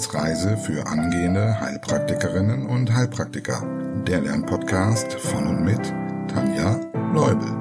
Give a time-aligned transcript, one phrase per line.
[0.00, 3.62] Wissensreise für angehende Heilpraktikerinnen und Heilpraktiker.
[4.06, 5.92] Der Lernpodcast von und mit
[6.26, 6.80] Tanja
[7.12, 7.59] Leubel.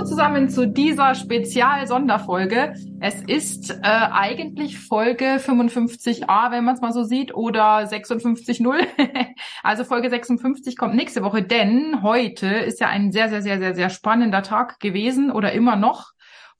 [0.00, 2.72] Hallo zusammen zu dieser Spezial-Sonderfolge.
[3.00, 9.34] Es ist äh, eigentlich Folge 55a, wenn man es mal so sieht, oder 56.0.
[9.62, 13.74] also Folge 56 kommt nächste Woche, denn heute ist ja ein sehr, sehr, sehr, sehr,
[13.74, 16.12] sehr spannender Tag gewesen oder immer noch.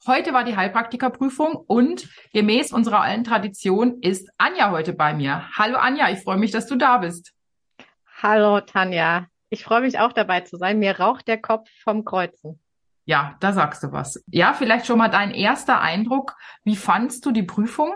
[0.06, 5.48] Heute war die Heilpraktikerprüfung und gemäß unserer alten Tradition ist Anja heute bei mir.
[5.56, 7.32] Hallo Anja, ich freue mich, dass du da bist.
[8.20, 10.78] Hallo Tanja, ich freue mich auch dabei zu sein.
[10.78, 12.60] Mir raucht der Kopf vom Kreuzen.
[13.04, 14.22] Ja, da sagst du was.
[14.28, 16.36] Ja, vielleicht schon mal dein erster Eindruck.
[16.64, 17.94] Wie fandst du die Prüfung?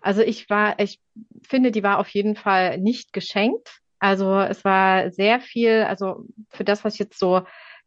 [0.00, 1.00] Also ich war, ich
[1.42, 3.80] finde, die war auf jeden Fall nicht geschenkt.
[3.98, 7.42] Also es war sehr viel, also für das, was ich jetzt so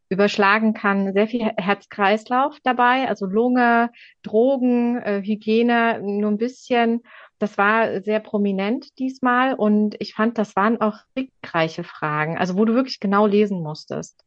[0.10, 3.92] überschlagen kann, sehr viel Herz-Kreislauf dabei, also Lunge,
[4.24, 7.04] Drogen, äh, Hygiene, nur ein bisschen.
[7.40, 12.66] Das war sehr prominent diesmal und ich fand, das waren auch trickreiche Fragen, also wo
[12.66, 14.24] du wirklich genau lesen musstest.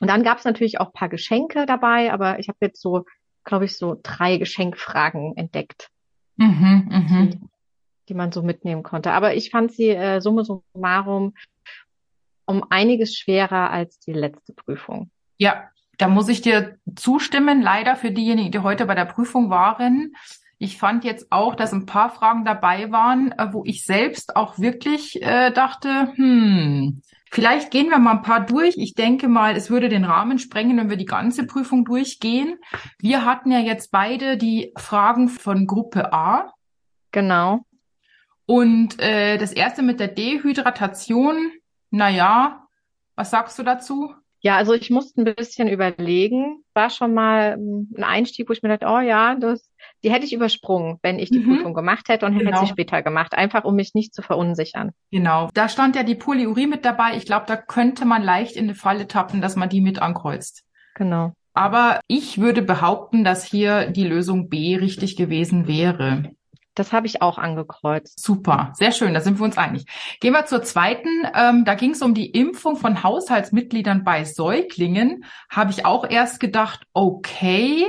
[0.00, 3.04] Und dann gab es natürlich auch paar Geschenke dabei, aber ich habe jetzt so,
[3.44, 5.90] glaube ich, so drei Geschenkfragen entdeckt,
[6.36, 7.26] mhm, mh.
[7.26, 7.40] die,
[8.08, 9.12] die, man so mitnehmen konnte.
[9.12, 11.34] Aber ich fand sie äh, summa summarum
[12.46, 15.10] um einiges schwerer als die letzte Prüfung.
[15.36, 17.60] Ja, da muss ich dir zustimmen.
[17.60, 20.14] Leider für diejenigen, die heute bei der Prüfung waren.
[20.58, 24.58] Ich fand jetzt auch, dass ein paar Fragen dabei waren, äh, wo ich selbst auch
[24.58, 28.76] wirklich äh, dachte, hm, Vielleicht gehen wir mal ein paar durch.
[28.76, 32.58] Ich denke mal, es würde den Rahmen sprengen, wenn wir die ganze Prüfung durchgehen.
[32.98, 36.52] Wir hatten ja jetzt beide die Fragen von Gruppe A.
[37.12, 37.64] Genau.
[38.46, 41.52] Und äh, das erste mit der Dehydratation,
[41.90, 42.66] na ja,
[43.14, 44.14] was sagst du dazu?
[44.40, 46.62] Ja, also ich musste ein bisschen überlegen.
[46.74, 49.70] War schon mal hm, ein Einstieg, wo ich mir dachte, oh ja, das,
[50.04, 51.56] die hätte ich übersprungen, wenn ich die mhm.
[51.56, 52.50] Prüfung gemacht hätte und genau.
[52.50, 54.92] hätte sie später gemacht, einfach um mich nicht zu verunsichern.
[55.10, 55.48] Genau.
[55.54, 57.16] Da stand ja die Polyurie mit dabei.
[57.16, 60.64] Ich glaube, da könnte man leicht in eine Falle tappen, dass man die mit ankreuzt.
[60.94, 61.32] Genau.
[61.54, 66.30] Aber ich würde behaupten, dass hier die Lösung B richtig gewesen wäre.
[66.78, 68.20] Das habe ich auch angekreuzt.
[68.22, 69.86] Super, sehr schön, da sind wir uns einig.
[70.20, 71.08] Gehen wir zur zweiten.
[71.34, 75.24] Ähm, da ging es um die Impfung von Haushaltsmitgliedern bei Säuglingen.
[75.50, 77.84] Habe ich auch erst gedacht, okay.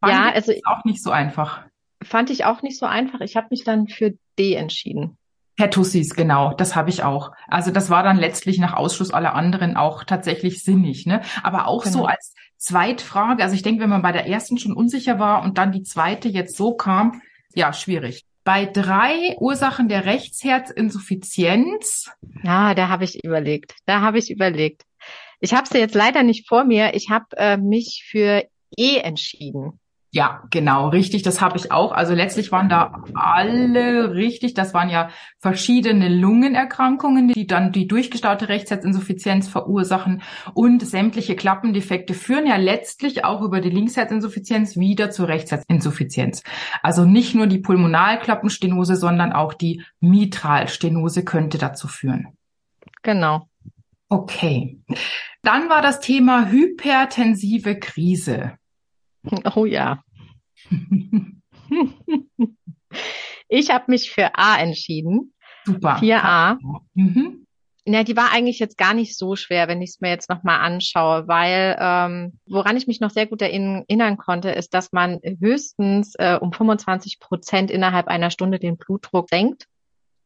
[0.00, 1.64] Fand ja, also auch nicht so einfach.
[2.02, 3.20] Fand ich auch nicht so einfach.
[3.20, 5.18] Ich habe mich dann für D entschieden.
[5.58, 7.32] Herr Tussis, genau, das habe ich auch.
[7.46, 11.20] Also das war dann letztlich nach Ausschluss aller anderen auch tatsächlich sinnig, ne?
[11.42, 11.98] Aber auch genau.
[11.98, 15.58] so als Zweitfrage, also ich denke, wenn man bei der ersten schon unsicher war und
[15.58, 17.20] dann die zweite jetzt so kam,
[17.54, 18.24] ja, schwierig.
[18.44, 22.10] Bei drei Ursachen der Rechtsherzinsuffizienz.
[22.42, 23.74] Ja, da habe ich überlegt.
[23.86, 24.82] Da habe ich überlegt.
[25.40, 26.94] Ich habe sie jetzt leider nicht vor mir.
[26.94, 28.44] Ich habe äh, mich für
[28.76, 29.80] E entschieden.
[30.12, 31.22] Ja, genau, richtig.
[31.22, 31.92] Das habe ich auch.
[31.92, 34.54] Also letztlich waren da alle richtig.
[34.54, 40.22] Das waren ja verschiedene Lungenerkrankungen, die dann die durchgestaute Rechtsherzinsuffizienz verursachen
[40.52, 46.42] und sämtliche Klappendefekte führen ja letztlich auch über die Linksherzinsuffizienz wieder zur Rechtsherzinsuffizienz.
[46.82, 52.36] Also nicht nur die Pulmonalklappenstenose, sondern auch die Mitralstenose könnte dazu führen.
[53.04, 53.48] Genau.
[54.08, 54.80] Okay.
[55.42, 58.58] Dann war das Thema hypertensive Krise.
[59.54, 60.02] Oh ja.
[63.48, 65.34] ich habe mich für A entschieden.
[65.64, 65.98] Super.
[65.98, 66.58] 4a.
[66.94, 67.46] Mhm.
[67.86, 70.60] Ja, die war eigentlich jetzt gar nicht so schwer, wenn ich es mir jetzt nochmal
[70.60, 76.14] anschaue, weil ähm, woran ich mich noch sehr gut erinnern konnte, ist, dass man höchstens
[76.16, 79.66] äh, um 25 Prozent innerhalb einer Stunde den Blutdruck senkt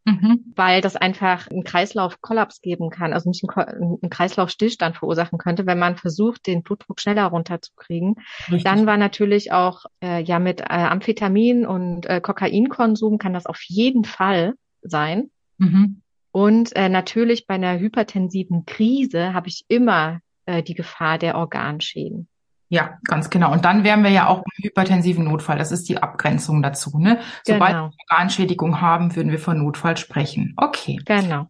[0.05, 0.53] Mhm.
[0.55, 5.79] Weil das einfach einen Kreislaufkollaps geben kann, also nicht einen, einen Kreislaufstillstand verursachen könnte, wenn
[5.79, 8.17] man versucht, den Blutdruck schneller runterzukriegen.
[8.49, 8.65] Richtig.
[8.65, 13.63] Dann war natürlich auch äh, ja mit äh, Amphetamin und äh, Kokainkonsum kann das auf
[13.63, 15.31] jeden Fall sein.
[15.57, 16.03] Mhm.
[16.33, 22.29] Und äh, natürlich bei einer hypertensiven Krise habe ich immer äh, die Gefahr der Organschäden.
[22.75, 23.53] Ja, ganz genau.
[23.53, 25.59] Und dann wären wir ja auch im hypertensiven Notfall.
[25.59, 26.99] Das ist die Abgrenzung dazu.
[26.99, 27.21] Ne?
[27.45, 27.91] Sobald genau.
[27.91, 30.55] wir Organschädigung haben, würden wir von Notfall sprechen.
[30.57, 30.99] Okay.
[31.05, 31.47] Genau.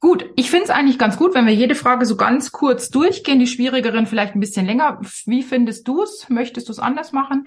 [0.00, 3.40] Gut, ich finde es eigentlich ganz gut, wenn wir jede Frage so ganz kurz durchgehen,
[3.40, 5.02] die schwierigeren vielleicht ein bisschen länger.
[5.26, 6.30] Wie findest du es?
[6.30, 7.46] Möchtest du es anders machen?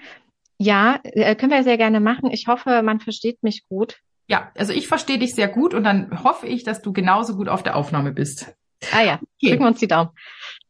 [0.56, 2.30] Ja, äh, können wir sehr gerne machen.
[2.30, 3.96] Ich hoffe, man versteht mich gut.
[4.28, 7.48] Ja, also ich verstehe dich sehr gut und dann hoffe ich, dass du genauso gut
[7.48, 8.54] auf der Aufnahme bist.
[8.92, 9.50] Ah ja, okay.
[9.50, 10.10] drücken wir uns die Daumen.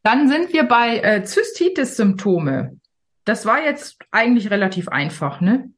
[0.02, 2.78] Dann sind wir bei äh, Zystitis-Symptome.
[3.24, 5.70] Das war jetzt eigentlich relativ einfach, ne?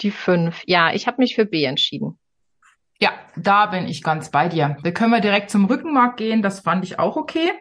[0.00, 0.62] Die fünf.
[0.66, 2.18] Ja, ich habe mich für B entschieden.
[3.00, 4.76] Ja, da bin ich ganz bei dir.
[4.82, 6.42] Da können wir direkt zum Rückenmark gehen.
[6.42, 7.52] Das fand ich auch okay.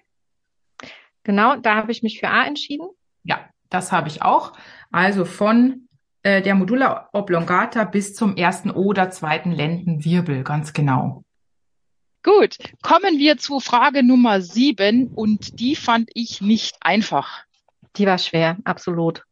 [1.24, 2.88] Genau, da habe ich mich für A entschieden.
[3.24, 4.54] Ja, das habe ich auch.
[4.92, 5.88] Also von
[6.22, 11.24] äh, der Modula oblongata bis zum ersten oder zweiten Lendenwirbel, ganz genau.
[12.24, 17.44] Gut, kommen wir zu Frage Nummer sieben und die fand ich nicht einfach.
[17.98, 19.24] Die war schwer, absolut.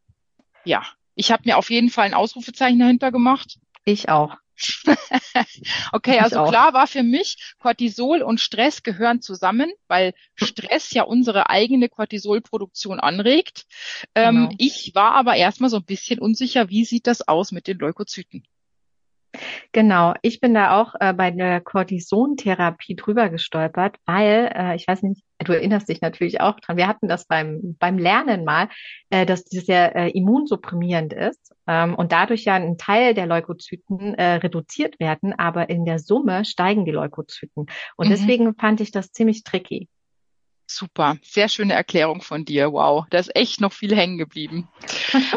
[0.66, 0.84] Ja,
[1.16, 3.58] ich habe mir auf jeden Fall ein Ausrufezeichen dahinter gemacht.
[3.86, 4.36] Ich auch.
[5.92, 6.50] okay, also auch.
[6.50, 13.00] klar war für mich, Cortisol und Stress gehören zusammen, weil Stress ja unsere eigene Cortisolproduktion
[13.00, 13.66] anregt.
[14.14, 14.50] Ähm, genau.
[14.50, 17.80] Ähm, ich war aber erstmal so ein bisschen unsicher, wie sieht das aus mit den
[17.80, 18.44] Leukozyten?
[19.72, 25.04] Genau, ich bin da auch äh, bei der Cortisontherapie drüber gestolpert, weil, äh, ich weiß
[25.04, 28.70] nicht, du erinnerst dich natürlich auch dran, wir hatten das beim, beim Lernen mal,
[29.10, 34.16] äh, dass dieses ja äh, immunsupprimierend ist ähm, und dadurch ja ein Teil der Leukozyten
[34.16, 37.68] äh, reduziert werden, aber in der Summe steigen die Leukozyten.
[37.96, 38.12] Und mhm.
[38.12, 39.88] deswegen fand ich das ziemlich tricky.
[40.74, 42.72] Super, sehr schöne Erklärung von dir.
[42.72, 44.70] Wow, da ist echt noch viel hängen geblieben.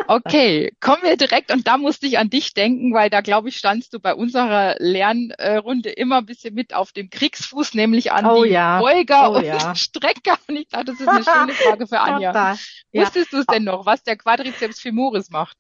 [0.07, 3.57] Okay, kommen wir direkt und da musste ich an dich denken, weil da glaube ich
[3.57, 8.45] standst du bei unserer Lernrunde immer ein bisschen mit auf dem Kriegsfuß, nämlich an oh,
[8.45, 8.81] die ja.
[8.81, 9.75] Beuger oh, und ja.
[9.75, 10.39] Strecker.
[10.47, 12.33] Und ich dachte, das ist eine schöne Frage für Anja.
[12.33, 12.57] Ja.
[12.93, 15.57] Wusstest du es denn noch, was der Quadriceps femoris macht?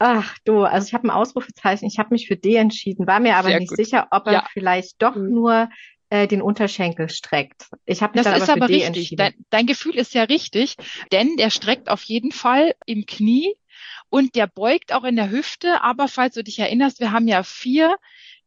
[0.00, 1.86] Ach du, also ich habe ein Ausrufezeichen.
[1.86, 3.78] Ich habe mich für D entschieden, war mir aber Sehr nicht gut.
[3.78, 4.46] sicher, ob er ja.
[4.52, 5.30] vielleicht doch mhm.
[5.30, 5.68] nur
[6.14, 7.66] äh, den Unterschenkel streckt.
[7.86, 9.16] Ich habe mich das ist aber, aber richtig.
[9.16, 10.76] Dein, dein Gefühl ist ja richtig,
[11.10, 13.56] denn der streckt auf jeden Fall im Knie
[14.10, 15.82] und der beugt auch in der Hüfte.
[15.82, 17.96] Aber falls du dich erinnerst, wir haben ja vier,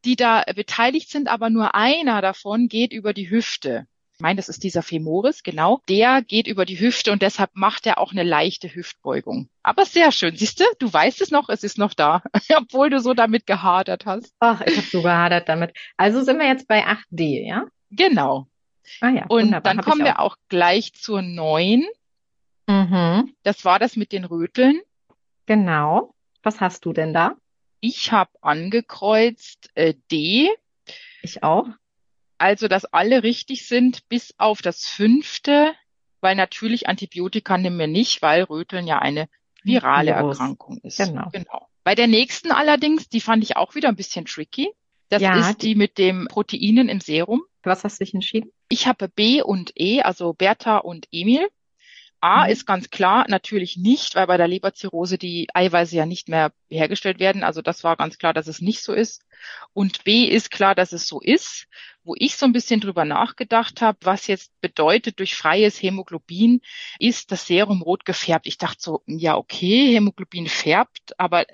[0.05, 3.85] die da beteiligt sind, aber nur einer davon geht über die Hüfte.
[4.17, 5.79] Ich meine, das ist dieser Femoris, genau.
[5.87, 9.47] Der geht über die Hüfte und deshalb macht er auch eine leichte Hüftbeugung.
[9.61, 10.35] Aber sehr schön.
[10.35, 12.23] Siehst du, du weißt es noch, es ist noch da,
[12.57, 14.33] obwohl du so damit gehadert hast.
[14.39, 15.77] Ach, ich habe so gehadert damit.
[15.97, 17.65] Also sind wir jetzt bei 8D, ja?
[17.91, 18.47] Genau.
[19.01, 21.85] Ah ja, und dann kommen wir auch gleich zur 9.
[22.65, 23.35] Mhm.
[23.43, 24.81] Das war das mit den Röteln.
[25.45, 26.15] Genau.
[26.41, 27.35] Was hast du denn da?
[27.81, 30.49] Ich habe angekreuzt äh, D.
[31.21, 31.67] Ich auch.
[32.37, 35.73] Also, dass alle richtig sind, bis auf das fünfte,
[36.21, 39.27] weil natürlich Antibiotika nehmen wir nicht, weil Röteln ja eine
[39.63, 40.37] virale Virus.
[40.37, 40.97] Erkrankung ist.
[40.97, 41.29] Genau.
[41.31, 41.67] genau.
[41.83, 44.69] Bei der nächsten allerdings, die fand ich auch wieder ein bisschen tricky.
[45.09, 47.43] Das ja, ist die mit dem Proteinen im Serum.
[47.63, 48.51] Was hast du dich entschieden?
[48.69, 51.47] Ich habe B und E, also Bertha und Emil.
[52.19, 52.51] A mhm.
[52.51, 57.19] ist ganz klar natürlich nicht, weil bei der Leberzirrhose die Eiweiße ja nicht mehr hergestellt
[57.19, 57.43] werden.
[57.43, 59.23] Also das war ganz klar, dass es nicht so ist.
[59.73, 61.67] Und B ist klar, dass es so ist.
[62.03, 66.61] Wo ich so ein bisschen drüber nachgedacht habe, was jetzt bedeutet durch freies Hämoglobin,
[66.99, 68.47] ist das Serum rot gefärbt.
[68.47, 71.45] Ich dachte so, ja okay, Hämoglobin färbt, aber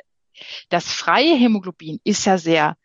[0.70, 2.78] das freie Hämoglobin ist ja sehr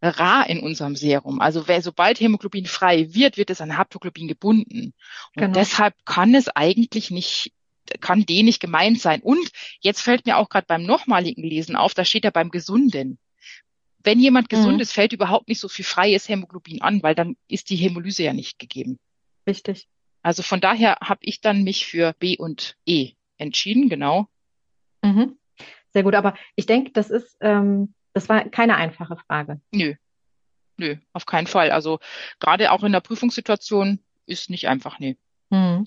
[0.00, 1.40] rar in unserem Serum.
[1.40, 4.92] Also wer, sobald Hämoglobin frei wird, wird es an Haptoglobin gebunden.
[5.34, 5.52] Und genau.
[5.52, 7.52] deshalb kann es eigentlich nicht,
[8.00, 9.20] kann D nicht gemeint sein.
[9.20, 9.50] Und
[9.80, 13.18] jetzt fällt mir auch gerade beim nochmaligen Lesen auf, da steht ja beim Gesunden.
[14.04, 14.80] Wenn jemand gesund mhm.
[14.80, 18.32] ist, fällt überhaupt nicht so viel freies Hämoglobin an, weil dann ist die Hämolyse ja
[18.32, 18.98] nicht gegeben.
[19.46, 19.88] Richtig.
[20.22, 24.28] Also von daher habe ich dann mich für B und E entschieden, genau.
[25.02, 25.36] Mhm.
[25.92, 29.60] Sehr gut, aber ich denke, das ist ähm, das war keine einfache Frage.
[29.70, 29.94] Nö.
[30.76, 31.70] Nö, auf keinen Fall.
[31.70, 32.00] Also
[32.40, 35.16] gerade auch in der Prüfungssituation ist nicht einfach, nee.
[35.52, 35.86] Hm.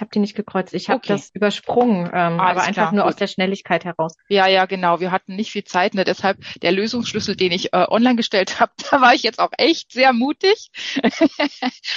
[0.00, 0.72] Ich habe die nicht gekreuzt.
[0.72, 1.12] Ich habe okay.
[1.12, 3.12] das übersprungen, ähm, aber einfach klar, nur gut.
[3.12, 4.16] aus der Schnelligkeit heraus.
[4.30, 4.98] Ja, ja, genau.
[4.98, 5.92] Wir hatten nicht viel Zeit.
[5.92, 6.04] Ne?
[6.04, 9.92] Deshalb der Lösungsschlüssel, den ich äh, online gestellt habe, da war ich jetzt auch echt
[9.92, 10.70] sehr mutig.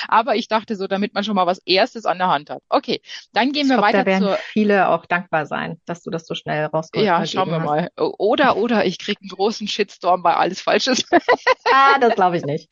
[0.10, 2.62] aber ich dachte so, damit man schon mal was Erstes an der Hand hat.
[2.68, 4.38] Okay, dann gehen ich wir glaub, weiter da werden zur.
[4.52, 7.34] Viele auch dankbar sein, dass du das so schnell rausgeholt hast.
[7.34, 7.66] Ja, schauen wir hast.
[7.66, 7.90] mal.
[7.96, 11.06] Oder oder ich krieg einen großen Shitstorm bei alles Falsches.
[11.72, 12.70] ah, das glaube ich nicht.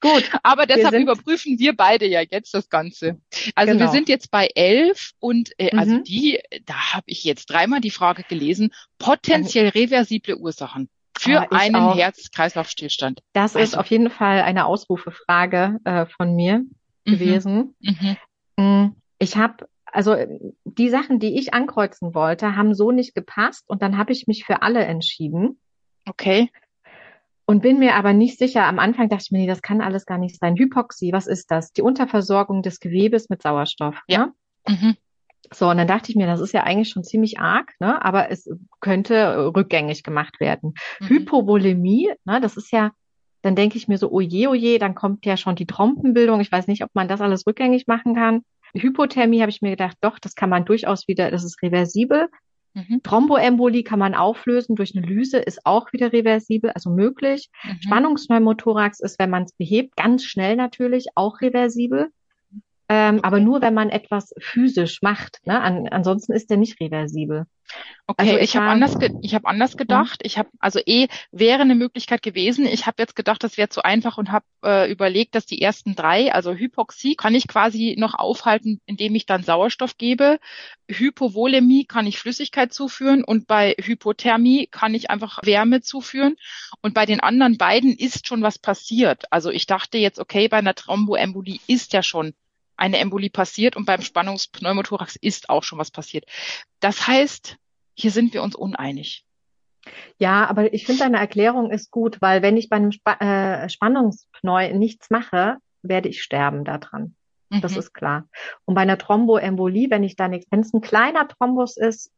[0.00, 0.28] Gut.
[0.42, 3.20] Aber deshalb wir überprüfen wir beide ja jetzt das Ganze.
[3.54, 3.84] Also genau.
[3.84, 5.98] wir sind sind jetzt bei elf und äh, also mhm.
[5.98, 11.48] also die, da habe ich jetzt dreimal die Frage gelesen, potenziell reversible Ursachen für ah,
[11.50, 13.20] einen Herz-Kreislauf-Stillstand.
[13.32, 16.70] Das also, ist auf jeden Fall eine Ausrufefrage äh, von mir mhm.
[17.04, 17.74] gewesen.
[17.80, 18.16] Mhm.
[18.56, 20.16] Mm, ich habe also
[20.64, 24.44] die Sachen, die ich ankreuzen wollte, haben so nicht gepasst und dann habe ich mich
[24.44, 25.58] für alle entschieden.
[26.08, 26.50] Okay
[27.46, 28.64] und bin mir aber nicht sicher.
[28.64, 30.56] Am Anfang dachte ich mir, nee, das kann alles gar nicht sein.
[30.56, 31.72] Hypoxie, was ist das?
[31.72, 34.02] Die Unterversorgung des Gewebes mit Sauerstoff.
[34.08, 34.26] Ja.
[34.26, 34.32] Ne?
[34.68, 34.96] Mhm.
[35.52, 38.04] So, und dann dachte ich mir, das ist ja eigentlich schon ziemlich arg, ne?
[38.04, 38.50] aber es
[38.80, 40.74] könnte rückgängig gemacht werden.
[40.98, 41.06] Mhm.
[41.06, 42.40] Hypovolemie, ne?
[42.40, 42.90] das ist ja,
[43.42, 46.40] dann denke ich mir so, oje, oje, dann kommt ja schon die Trompenbildung.
[46.40, 48.42] Ich weiß nicht, ob man das alles rückgängig machen kann.
[48.74, 52.28] Hypothermie habe ich mir gedacht, doch, das kann man durchaus wieder, das ist reversibel.
[52.76, 53.02] Mhm.
[53.02, 57.48] Thromboembolie kann man auflösen durch eine Lyse, ist auch wieder reversibel, also möglich.
[57.64, 57.80] Mhm.
[57.80, 62.10] Spannungspneumothorax ist, wenn man es behebt, ganz schnell natürlich, auch reversibel.
[62.88, 65.40] Ähm, aber nur, wenn man etwas physisch macht.
[65.44, 65.60] Ne?
[65.60, 67.46] An, ansonsten ist der nicht reversibel.
[68.06, 69.78] Okay, also ich, ich habe anders, ge ich hab anders mhm.
[69.78, 70.20] gedacht.
[70.22, 72.64] Ich habe also eh wäre eine Möglichkeit gewesen.
[72.64, 75.96] Ich habe jetzt gedacht, das wäre zu einfach und habe äh, überlegt, dass die ersten
[75.96, 80.38] drei, also Hypoxie, kann ich quasi noch aufhalten, indem ich dann Sauerstoff gebe.
[80.88, 86.36] Hypovolemie kann ich Flüssigkeit zuführen und bei Hypothermie kann ich einfach Wärme zuführen.
[86.82, 89.24] Und bei den anderen beiden ist schon was passiert.
[89.32, 92.34] Also ich dachte jetzt, okay, bei einer Thromboembolie ist ja schon
[92.76, 96.26] eine Embolie passiert und beim Spannungspneumothorax ist auch schon was passiert.
[96.80, 97.56] Das heißt,
[97.94, 99.24] hier sind wir uns uneinig.
[100.18, 103.68] Ja, aber ich finde deine Erklärung ist gut, weil wenn ich bei einem Sp äh,
[103.68, 107.14] Spannungspneu nichts mache, werde ich sterben daran.
[107.50, 107.60] Mhm.
[107.60, 108.28] Das ist klar.
[108.64, 112.12] Und bei einer Thromboembolie, wenn ich da nichts, wenn es ein kleiner Thrombus ist,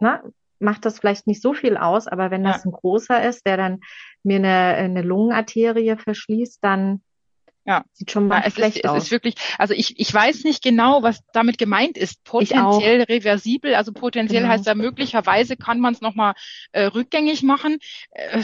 [0.00, 0.22] na,
[0.58, 2.70] macht das vielleicht nicht so viel aus, aber wenn das ja.
[2.70, 3.80] ein großer ist, der dann
[4.22, 7.02] mir eine, eine Lungenarterie verschließt, dann
[7.64, 7.84] ja.
[7.92, 8.98] Sieht schon mal ja, es schlecht ist, aus.
[8.98, 12.22] Es ist wirklich, also ich, ich weiß nicht genau, was damit gemeint ist.
[12.24, 14.52] Potenziell reversibel, also potenziell genau.
[14.52, 16.34] heißt ja möglicherweise kann man es nochmal
[16.72, 17.78] äh, rückgängig machen.
[18.10, 18.42] Äh,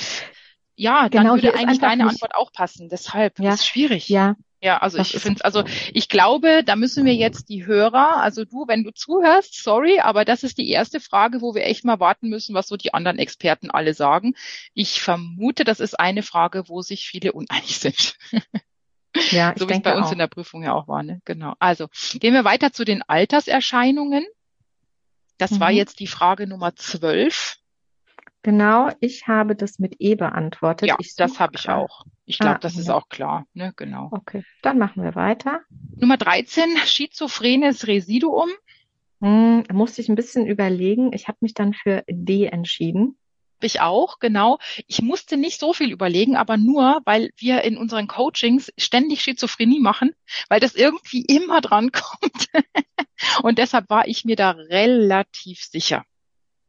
[0.75, 2.13] ja, dann genau, würde eigentlich deine nicht...
[2.15, 2.89] Antwort auch passen.
[2.89, 3.53] Deshalb ja.
[3.53, 4.09] ist schwierig.
[4.09, 4.37] Ja.
[4.63, 8.45] Ja, also das ich finde, also ich glaube, da müssen wir jetzt die Hörer, also
[8.45, 11.99] du, wenn du zuhörst, sorry, aber das ist die erste Frage, wo wir echt mal
[11.99, 14.35] warten müssen, was so die anderen Experten alle sagen.
[14.75, 18.19] Ich vermute, das ist eine Frage, wo sich viele uneinig sind.
[19.31, 20.13] Ja, so wie es bei uns auch.
[20.13, 21.03] in der Prüfung ja auch war.
[21.03, 21.21] Ne?
[21.25, 21.55] Genau.
[21.59, 24.27] Also gehen wir weiter zu den Alterserscheinungen.
[25.39, 25.61] Das mhm.
[25.61, 27.57] war jetzt die Frage Nummer zwölf.
[28.43, 30.89] Genau, ich habe das mit E beantwortet.
[30.89, 32.07] Ja, das habe ich auch.
[32.25, 32.81] Ich glaube, ah, das ja.
[32.81, 33.47] ist auch klar.
[33.53, 33.75] Ne?
[33.77, 34.09] Genau.
[34.13, 35.61] Okay, dann machen wir weiter.
[35.97, 38.49] Nummer 13, schizophrenes Residuum.
[39.21, 41.13] Hm, musste ich ein bisschen überlegen.
[41.13, 43.19] Ich habe mich dann für D entschieden
[43.67, 44.59] ich auch, genau.
[44.87, 49.81] Ich musste nicht so viel überlegen, aber nur, weil wir in unseren Coachings ständig Schizophrenie
[49.81, 50.13] machen,
[50.49, 52.49] weil das irgendwie immer dran kommt.
[53.43, 56.05] Und deshalb war ich mir da relativ sicher.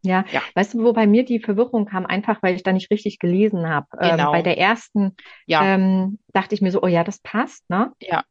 [0.03, 0.25] Ja.
[0.31, 3.19] ja, weißt du, wo bei mir die Verwirrung kam, einfach weil ich da nicht richtig
[3.19, 3.85] gelesen habe.
[3.99, 4.27] Genau.
[4.27, 5.63] Ähm, bei der ersten ja.
[5.63, 7.93] ähm, dachte ich mir so, oh ja, das passt, ne?
[8.01, 8.23] Ja.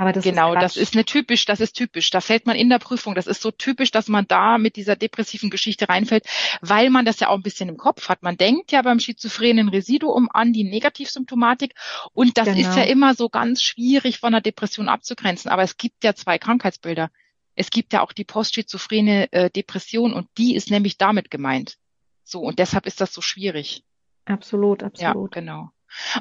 [0.00, 2.10] Aber das genau, ist das ist eine typisch, das ist typisch.
[2.10, 3.16] Da fällt man in der Prüfung.
[3.16, 6.24] Das ist so typisch, dass man da mit dieser depressiven Geschichte reinfällt,
[6.60, 8.22] weil man das ja auch ein bisschen im Kopf hat.
[8.22, 11.74] Man denkt ja beim schizophrenen Residuum an die Negativsymptomatik
[12.12, 12.60] und das genau.
[12.60, 12.92] ist ja genau.
[12.92, 15.50] immer so ganz schwierig von der Depression abzugrenzen.
[15.50, 17.10] Aber es gibt ja zwei Krankheitsbilder.
[17.56, 21.76] Es gibt ja auch die postschizophrene äh, Depression und die ist nämlich damit gemeint.
[22.22, 23.82] So und deshalb ist das so schwierig.
[24.26, 25.34] Absolut, absolut.
[25.34, 25.70] Ja, genau.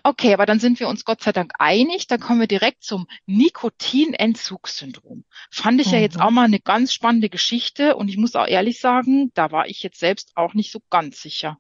[0.03, 2.07] Okay, aber dann sind wir uns Gott sei Dank einig.
[2.07, 5.24] Dann kommen wir direkt zum Nikotinentzugssyndrom.
[5.51, 5.93] Fand ich mhm.
[5.93, 6.21] ja jetzt mhm.
[6.21, 9.83] auch mal eine ganz spannende Geschichte und ich muss auch ehrlich sagen, da war ich
[9.83, 11.57] jetzt selbst auch nicht so ganz sicher.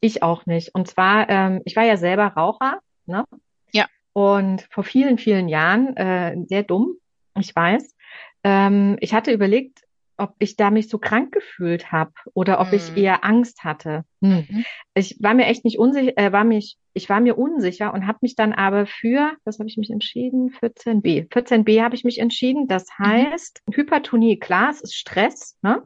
[0.00, 0.74] Ich auch nicht.
[0.74, 3.24] Und zwar, ähm, ich war ja selber Raucher, ne?
[3.72, 3.86] Ja.
[4.12, 6.96] Und vor vielen, vielen Jahren, äh, sehr dumm,
[7.38, 7.94] ich weiß.
[8.42, 9.82] Ähm, ich hatte überlegt,
[10.20, 12.74] ob ich da mich so krank gefühlt habe oder ob mhm.
[12.74, 14.04] ich eher Angst hatte.
[14.22, 14.46] Hm.
[14.48, 14.64] Mhm.
[14.94, 18.18] Ich war mir echt nicht unsicher, äh, war mich, ich war mir unsicher und habe
[18.22, 20.50] mich dann aber für, was habe ich mich entschieden?
[20.50, 21.28] 14b.
[21.28, 22.68] 14b habe ich mich entschieden.
[22.68, 23.04] Das mhm.
[23.04, 23.72] heißt, mhm.
[23.74, 25.82] Hypertonie, klar, es ist Stress, ne?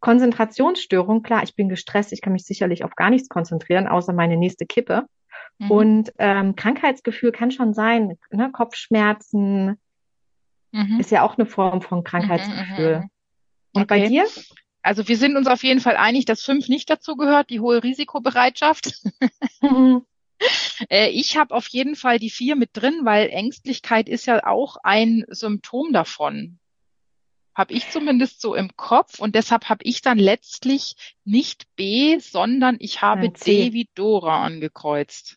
[0.00, 4.38] Konzentrationsstörung, klar, ich bin gestresst, ich kann mich sicherlich auf gar nichts konzentrieren, außer meine
[4.38, 5.04] nächste Kippe.
[5.58, 5.70] Mhm.
[5.70, 8.50] Und ähm, Krankheitsgefühl kann schon sein, ne?
[8.50, 9.76] Kopfschmerzen,
[10.72, 11.00] mhm.
[11.00, 13.04] ist ja auch eine Form von Krankheitsgefühl.
[13.72, 14.00] Und okay.
[14.00, 14.26] bei dir?
[14.82, 17.82] Also wir sind uns auf jeden Fall einig, dass fünf nicht dazu gehört, die hohe
[17.82, 18.92] Risikobereitschaft.
[19.60, 20.02] Mhm.
[20.88, 24.78] Äh, ich habe auf jeden Fall die vier mit drin, weil Ängstlichkeit ist ja auch
[24.82, 26.58] ein Symptom davon.
[27.54, 30.94] Habe ich zumindest so im Kopf und deshalb habe ich dann letztlich
[31.26, 35.36] nicht B, sondern ich habe ja, D wie Dora angekreuzt.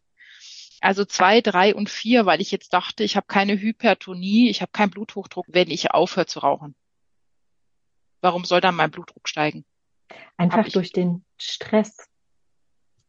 [0.80, 4.72] Also zwei, drei und vier, weil ich jetzt dachte, ich habe keine Hypertonie, ich habe
[4.72, 6.76] keinen Bluthochdruck, wenn ich aufhöre zu rauchen.
[8.24, 9.66] Warum soll dann mein Blutdruck steigen?
[10.38, 12.10] Einfach durch den Stress.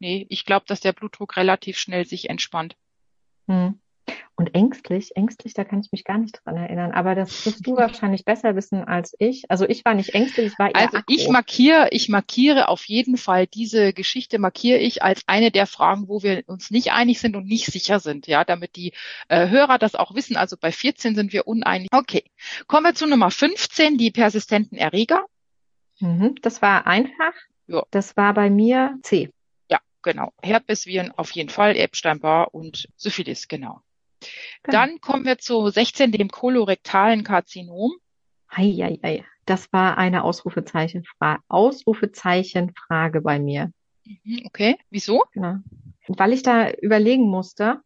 [0.00, 2.76] Nee, ich glaube, dass der Blutdruck relativ schnell sich entspannt.
[3.46, 3.80] Hm.
[4.36, 6.90] Und ängstlich, ängstlich, da kann ich mich gar nicht dran erinnern.
[6.90, 9.48] Aber das wirst du wahrscheinlich besser wissen als ich.
[9.48, 13.16] Also ich war nicht ängstlich, ich war eher Also ich markiere, ich markiere auf jeden
[13.16, 17.36] Fall diese Geschichte markiere ich als eine der Fragen, wo wir uns nicht einig sind
[17.36, 18.92] und nicht sicher sind, ja, damit die
[19.28, 20.36] äh, Hörer das auch wissen.
[20.36, 21.88] Also bei 14 sind wir uneinig.
[21.92, 22.24] Okay,
[22.66, 25.26] kommen wir zu Nummer 15, die persistenten Erreger.
[26.00, 27.34] Mhm, das war einfach.
[27.68, 27.84] Ja.
[27.92, 29.30] Das war bei mir C.
[29.70, 30.32] Ja, genau.
[30.42, 33.80] Herpesviren auf jeden Fall, Epstein-Barr und Syphilis, genau.
[34.64, 34.78] Genau.
[34.78, 37.92] Dann kommen wir zu 16, dem kolorektalen Karzinom.
[38.48, 43.72] Ei, ei, Das war eine Ausrufezeichenfrage, Ausrufezeichenfrage bei mir.
[44.04, 45.24] Mhm, okay, wieso?
[45.32, 45.56] Genau.
[46.08, 47.80] Weil ich da überlegen musste,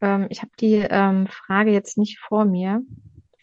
[0.00, 2.82] ähm, ich habe die ähm, Frage jetzt nicht vor mir.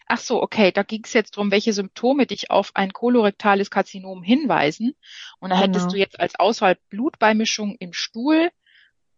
[0.06, 4.22] Ach so, okay, da ging es jetzt drum, welche Symptome dich auf ein kolorektales Karzinom
[4.22, 4.94] hinweisen.
[5.38, 5.92] Und da hättest Genau.
[5.92, 8.50] du jetzt als Auswahl Blutbeimischung im Stuhl,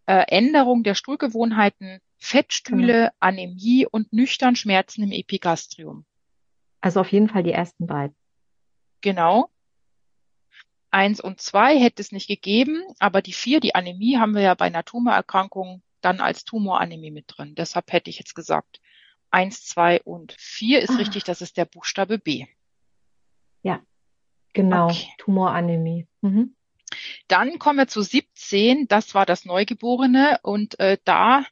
[0.06, 3.12] äh, Änderung der Stuhlgewohnheiten, Fettstühle.
[3.20, 6.04] Anämie und nüchtern Schmerzen im Epigastrium.
[6.80, 8.16] Also auf jeden Fall die ersten beiden.
[9.00, 9.50] Genau.
[10.90, 14.54] Eins und zwei hätte es nicht gegeben, aber die vier, die Anämie, haben wir ja
[14.54, 17.54] bei einer Tumorerkrankung dann als Tumoranämie mit drin.
[17.56, 18.80] Deshalb hätte ich jetzt gesagt,
[19.30, 20.96] eins, zwei und vier ist Ah.
[20.96, 22.46] richtig, das ist der Buchstabe B.
[24.56, 25.08] Genau, Okay.
[25.18, 26.06] Tumoranämie.
[26.20, 26.54] Mhm.
[27.26, 31.44] Dann kommen wir zu 17, das war das Neugeborene und äh, da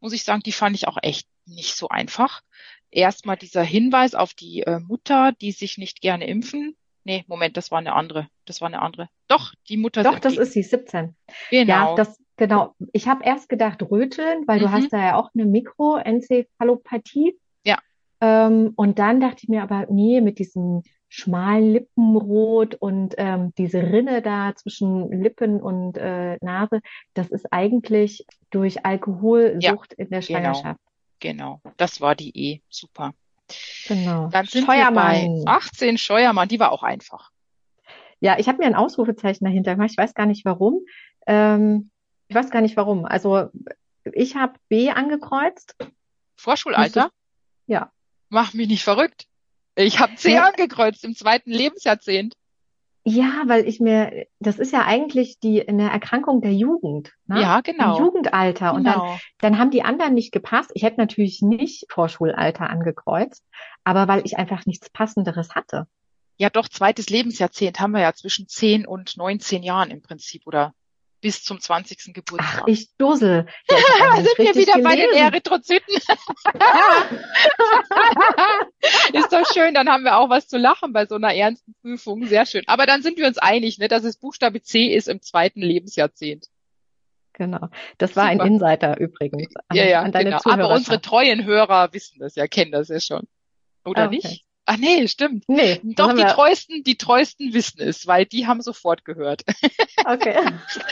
[0.00, 2.42] muss ich sagen, die fand ich auch echt nicht so einfach.
[2.90, 6.76] Erstmal dieser Hinweis auf die äh, Mutter, die sich nicht gerne impfen.
[7.04, 8.28] Nee, Moment, das war eine andere.
[8.44, 9.08] Das war eine andere.
[9.28, 10.02] Doch, die Mutter.
[10.02, 11.14] Doch, das ist sie, 17.
[11.50, 11.72] genau.
[11.90, 12.74] Ja, das, genau.
[12.92, 14.72] Ich habe erst gedacht Röteln, weil du Mhm.
[14.72, 17.34] hast da ja auch eine Mikroenzephalopathie.
[17.64, 17.78] Ja.
[18.20, 23.82] Ähm, und dann dachte ich mir aber, nee, mit diesem schmalen Lippenrot und ähm, diese
[23.82, 26.80] Rinne da zwischen Lippen und äh, Nase,
[27.14, 30.40] das ist eigentlich durch Alkoholsucht in der genau.
[30.40, 30.80] Schwangerschaft.
[31.20, 32.60] Genau, das war die E.
[32.68, 33.12] Super.
[33.86, 34.28] Genau.
[34.28, 35.42] Dann sind wir bei Scheuermann.
[35.46, 37.30] 18 Scheuermann, die war auch einfach.
[38.20, 39.90] Ja, ich habe mir ein Ausrufezeichen dahinter gemacht.
[39.92, 40.80] Ich weiß gar nicht warum.
[41.26, 41.90] Ähm,
[42.28, 43.06] ich weiß gar nicht warum.
[43.06, 43.48] Also
[44.04, 45.76] ich habe B angekreuzt.
[46.36, 47.10] Vorschulalter?
[47.66, 47.90] Ja.
[48.28, 49.26] Mach mich nicht verrückt.
[49.80, 50.44] Ich habe C Ja.
[50.48, 52.34] angekreuzt im zweiten Lebensjahrzehnt.
[53.04, 57.40] Ja, weil ich mir, das ist ja eigentlich die eine Erkrankung der Jugend, ne?
[57.40, 57.98] Ja, Im genau.
[57.98, 58.74] Jugendalter.
[58.74, 59.18] Und dann, Genau.
[59.38, 60.70] dann haben die anderen nicht gepasst.
[60.74, 63.44] Ich hätte natürlich nicht Vorschulalter angekreuzt,
[63.84, 65.86] aber weil ich einfach nichts Passenderes hatte.
[66.36, 70.74] Ja, doch, zweites Lebensjahrzehnt haben wir ja zwischen 10 und 19 Jahren im Prinzip oder
[71.20, 72.14] bis zum 20.
[72.14, 72.62] Geburtstag.
[72.62, 73.46] Ach, ich dussel.
[73.70, 75.24] Ja, ich sind wir wieder bei den gelesen.
[75.26, 75.94] Erythrozyten.
[79.12, 82.24] Ist doch schön, dann haben wir auch was zu lachen bei so einer ernsten Prüfung.
[82.26, 82.62] Sehr schön.
[82.66, 86.46] Aber dann sind wir uns einig, ne, dass es Buchstabe C ist im zweiten Lebensjahrzehnt.
[87.32, 87.68] Genau.
[87.98, 88.48] Das war ein Super.
[88.48, 90.40] Insider übrigens an, Ja, ja, an deine genau.
[90.44, 93.26] Aber unsere treuen Hörer wissen das ja, kennen das ja schon.
[93.84, 94.16] Oder Ah, okay.
[94.16, 94.44] nicht?
[94.70, 95.44] Ach nee, stimmt.
[95.48, 99.42] Nee, Doch, die wir- treuesten, die treuesten wissen es, weil die haben sofort gehört.
[100.04, 100.38] Okay.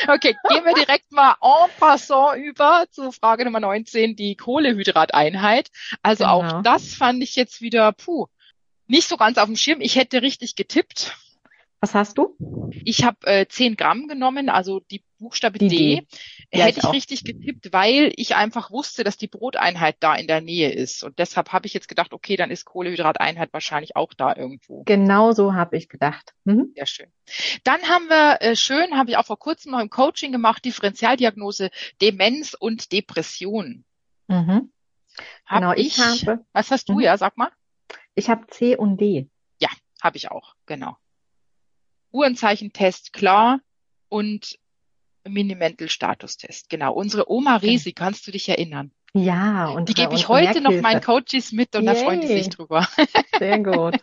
[0.09, 5.69] Okay, gehen wir direkt mal en passant über zu Frage Nummer 19, die Kohlehydrateinheit.
[6.03, 6.59] Also Genau.
[6.59, 8.27] auch das fand ich jetzt wieder, puh,
[8.89, 9.81] nicht so ganz auf dem Schirm.
[9.81, 11.17] Ich hätte richtig getippt.
[11.87, 12.37] Was hast du?
[12.85, 15.77] Ich habe äh, 10 Gramm genommen, also die Buchstabe Die D.
[15.77, 16.07] D.
[16.53, 20.27] Ja, Hätte ich ich richtig getippt, weil ich einfach wusste, dass die Broteinheit da in
[20.27, 21.05] der Nähe ist.
[21.05, 24.83] Und deshalb habe ich jetzt gedacht, okay, dann ist Kohlehydrateinheit wahrscheinlich auch da irgendwo.
[24.83, 26.35] Genau so habe ich gedacht.
[26.43, 26.73] Mhm.
[26.75, 27.07] Sehr schön.
[27.63, 31.71] Dann haben wir äh, schön, habe ich auch vor kurzem noch im Coaching gemacht, Differentialdiagnose
[32.03, 33.85] Demenz und Depression.
[34.27, 34.73] Mhm.
[35.47, 37.01] Hab Genau, ich habe, was hast du Mhm.
[37.03, 37.53] ja, sag mal?
[38.17, 39.31] ich habe C und D.
[40.03, 40.97] Habe ich auch, genau.
[42.17, 43.61] Uhrenzeichentest, klar.
[44.09, 44.59] Und
[45.29, 46.93] Minimental-Status-Test, genau.
[46.95, 48.93] Unsere Oma Resi, kannst du dich erinnern?
[49.13, 51.01] Ja, und Die gebe ich heute noch meinen.
[51.01, 52.43] Coaches mit und da freuen die Yay.
[52.43, 52.87] sich drüber.
[53.39, 53.97] Sehr gut.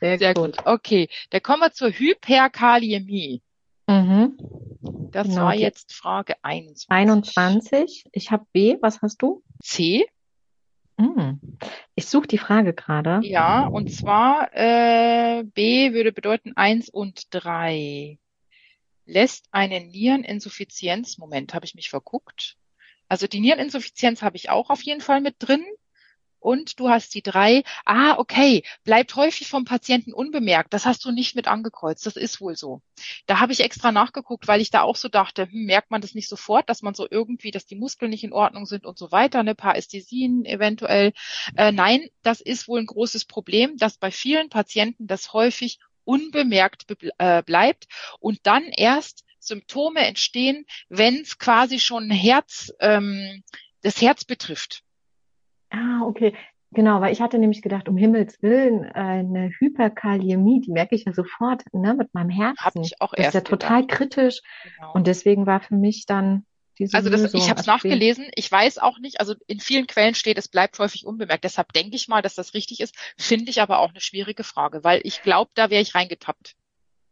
[0.00, 0.56] Sehr, Sehr gut.
[0.56, 0.66] gut.
[0.66, 3.42] Okay, dann kommen wir zur Hyperkaliämie.
[3.86, 4.38] Mhm.
[5.12, 6.88] Das Genau, war jetzt Frage 21.
[7.36, 8.04] 21.
[8.12, 8.76] Ich habe B.
[8.80, 9.42] Was hast du?
[9.62, 10.06] C.
[11.94, 13.20] Ich suche die Frage gerade.
[13.26, 18.18] ja, und zwar äh, B würde bedeuten 1 und 3.
[19.06, 22.56] Lässt eine Niereninsuffizienz, Moment, habe ich mich verguckt.
[23.08, 25.64] Also die Niereninsuffizienz habe ich auch auf jeden Fall mit drin.
[26.44, 27.64] Und du hast die drei.
[27.86, 28.64] Ah, okay.
[28.84, 30.74] Bleibt häufig vom Patienten unbemerkt.
[30.74, 32.04] Das hast du nicht mit angekreuzt.
[32.04, 32.82] Das ist wohl so.
[33.24, 36.14] Da habe ich extra nachgeguckt, weil ich da auch so dachte, hm, merkt man das
[36.14, 39.10] nicht sofort, dass man so irgendwie, dass die Muskeln nicht in Ordnung sind und so
[39.10, 41.14] weiter, ne, Parästhesien eventuell.
[41.56, 46.86] Äh, nein, das ist wohl ein großes Problem, dass bei vielen Patienten das häufig unbemerkt
[46.86, 47.86] be äh, bleibt
[48.20, 53.42] und dann erst Symptome entstehen, wenn es quasi schon Herz, ähm,
[53.80, 54.82] das Herz betrifft.
[55.74, 56.34] Ah, okay.
[56.72, 61.04] Genau, weil ich hatte nämlich gedacht, um Himmels Willen, äh, eine Hyperkaliämie, die merke ich
[61.04, 62.82] ja sofort, ne, mit meinem Herzen.
[62.82, 63.96] ich auch Das ist erst ja total gedacht.
[63.98, 64.40] kritisch.
[64.64, 64.92] Genau.
[64.92, 66.44] Und deswegen war für mich dann
[66.78, 68.26] diese Also das, Lösung ich habe es nachgelesen.
[68.34, 69.20] Ich weiß auch nicht.
[69.20, 71.44] Also in vielen Quellen steht, es bleibt häufig unbemerkt.
[71.44, 72.96] Deshalb denke ich mal, dass das richtig ist.
[73.16, 76.54] Finde ich aber auch eine schwierige Frage, weil ich glaube, da wäre ich reingetappt.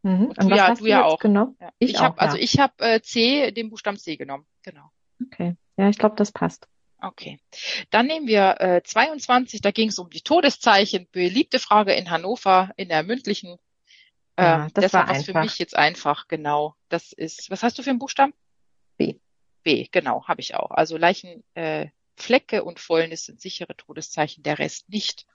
[0.01, 0.25] Mhm.
[0.25, 1.19] Und Und du ja- hast du ja auch.
[1.19, 1.55] genommen?
[1.61, 1.69] Ja.
[1.79, 2.43] Ich Ich habe auch, also ja.
[2.43, 4.45] ich habe äh, C, den Buchstaben C genommen.
[4.63, 4.91] Genau.
[5.25, 5.55] Okay.
[5.77, 6.67] Ja, ich glaube, das passt.
[7.03, 7.37] Okay.
[7.89, 9.59] Dann nehmen wir äh, 22.
[9.61, 11.07] Da ging es um die Todeszeichen.
[11.11, 13.57] Beliebte Frage in Hannover in der mündlichen.
[14.39, 15.43] Ja, Ähm, das deshalb war war's für einfach.
[15.43, 16.27] mich jetzt einfach.
[16.29, 16.75] Genau.
[16.87, 17.51] Das ist.
[17.51, 18.33] Was hast du für einen Buchstaben?
[18.97, 19.15] B.
[19.63, 19.87] B.
[19.91, 20.71] Genau, habe ich auch.
[20.71, 21.43] Also Leichen.
[21.55, 25.25] Äh, Flecke und Fäulnis sind sichere Todeszeichen, der Rest nicht.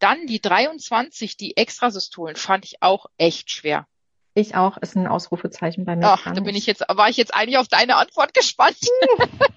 [0.00, 3.86] Dann die 23, die Extrasystolen, fand ich auch echt schwer.
[4.38, 6.06] Ich auch, ist ein Ausrufezeichen bei mir.
[6.06, 8.78] Ach, da bin ich jetzt, war ich jetzt eigentlich auf deine Antwort gespannt.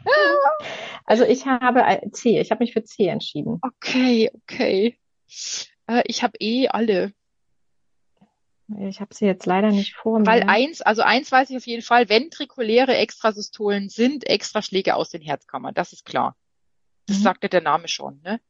[1.06, 3.60] also ich habe C, ich habe mich für C entschieden.
[3.62, 4.98] Okay, okay.
[5.86, 7.14] Äh, ich habe eh alle.
[8.80, 10.26] Ich habe sie jetzt leider nicht vor mir.
[10.26, 15.22] Weil eins, also eins weiß ich auf jeden Fall, ventrikuläre Extrasystolen sind Extraschläge aus den
[15.22, 16.36] Herzkammern, das ist klar.
[17.06, 17.24] Das mhm.
[17.24, 18.42] sagte der Name schon, ne?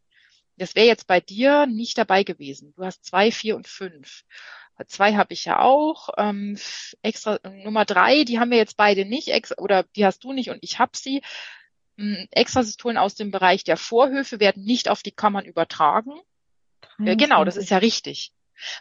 [0.56, 2.74] Das wäre jetzt bei dir nicht dabei gewesen.
[2.78, 4.24] Du hast zwei, vier und fünf.
[4.88, 6.10] Zwei habe ich ja auch.
[6.17, 6.58] Ähm,
[7.02, 10.50] extra Nummer drei, die haben wir jetzt beide nicht, ex, oder die hast du nicht
[10.50, 11.22] und ich habe sie.
[11.98, 16.13] Ähm, Extrasystolen aus dem Bereich der Vorhöfe werden nicht auf die Kammern übertragen.
[17.00, 18.32] Ja, genau, das ist ja richtig.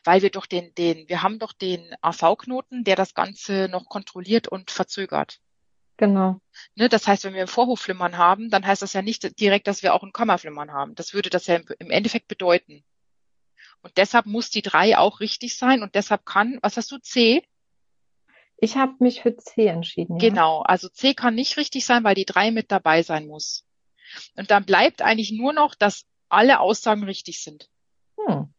[0.04, 4.46] Weil wir doch den, den, wir haben doch den AV-Knoten, der das Ganze noch kontrolliert
[4.46, 5.40] und verzögert.
[5.96, 6.40] Genau.
[6.74, 9.82] Ne, das heißt, wenn wir ein Vorhofflimmern haben, dann heißt das ja nicht direkt, dass
[9.82, 10.94] wir auch ein Kommaflimmern haben.
[10.94, 12.84] Das würde das ja im Endeffekt bedeuten.
[13.82, 17.42] Und deshalb muss die drei auch richtig sein und deshalb kann, was hast du, C?
[18.58, 20.18] Ich habe mich für C entschieden.
[20.18, 20.28] Ja.
[20.28, 23.64] Genau, also C kann nicht richtig sein, weil die drei mit dabei sein muss.
[24.36, 27.70] Und dann bleibt eigentlich nur noch, dass alle Aussagen richtig sind.
[28.18, 28.52] Hm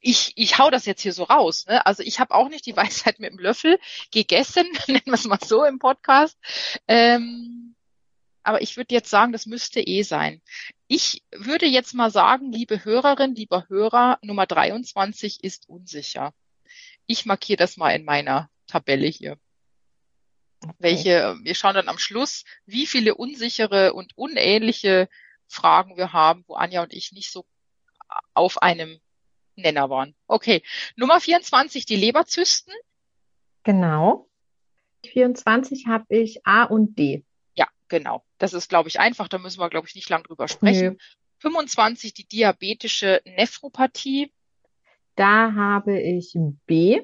[0.00, 1.66] ich, ich hau das jetzt hier so raus.
[1.66, 1.84] Ne?
[1.86, 3.78] Also ich habe auch nicht die Weisheit mit dem Löffel
[4.12, 6.38] gegessen, nennen wir es mal so im Podcast.
[6.88, 7.65] Ähm,
[8.46, 10.40] aber ich würde jetzt sagen, das müsste eh sein.
[10.86, 16.32] Ich würde jetzt mal sagen, liebe Hörerin, lieber Hörer, Nummer 23 ist unsicher.
[17.06, 19.36] Ich markiere das mal in meiner Tabelle hier.
[20.62, 20.74] Okay.
[20.78, 25.08] Welche, wir schauen dann am Schluss, wie viele unsichere und unähnliche
[25.48, 27.44] Fragen wir haben, wo Anja und ich nicht so
[28.32, 29.00] auf einem
[29.56, 30.14] Nenner waren.
[30.28, 30.62] Okay.
[30.94, 32.72] Nummer 24, die Leberzysten.
[33.64, 34.28] Genau.
[35.04, 37.24] 24 habe ich A und D.
[37.88, 38.24] Genau.
[38.38, 39.28] Das ist, glaube ich, einfach.
[39.28, 40.92] Da müssen wir, glaube ich, nicht lang drüber sprechen.
[40.92, 40.98] Nö.
[41.38, 44.32] 25, die diabetische Nephropathie.
[45.14, 47.02] Da habe ich B.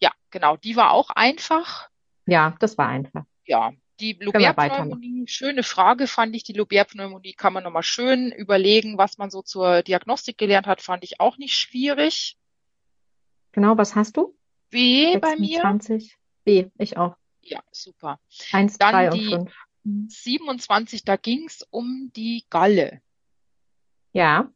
[0.00, 0.56] Ja, genau.
[0.56, 1.88] Die war auch einfach.
[2.26, 3.24] Ja, das war einfach.
[3.44, 6.42] Ja, die Lobärpneumonie, schöne Frage fand ich.
[6.42, 11.04] Die Lobärpneumonie kann man nochmal schön überlegen, was man so zur Diagnostik gelernt hat, fand
[11.04, 12.38] ich auch nicht schwierig.
[13.52, 14.36] Genau, was hast du?
[14.70, 16.16] B 26.
[16.44, 16.64] bei mir.
[16.64, 17.16] B, ich auch.
[17.42, 18.20] Ja, super.
[18.52, 19.54] Eins, Dann drei die und fünf.
[20.08, 23.00] 27, da ging's um die Galle.
[24.12, 24.52] Ja.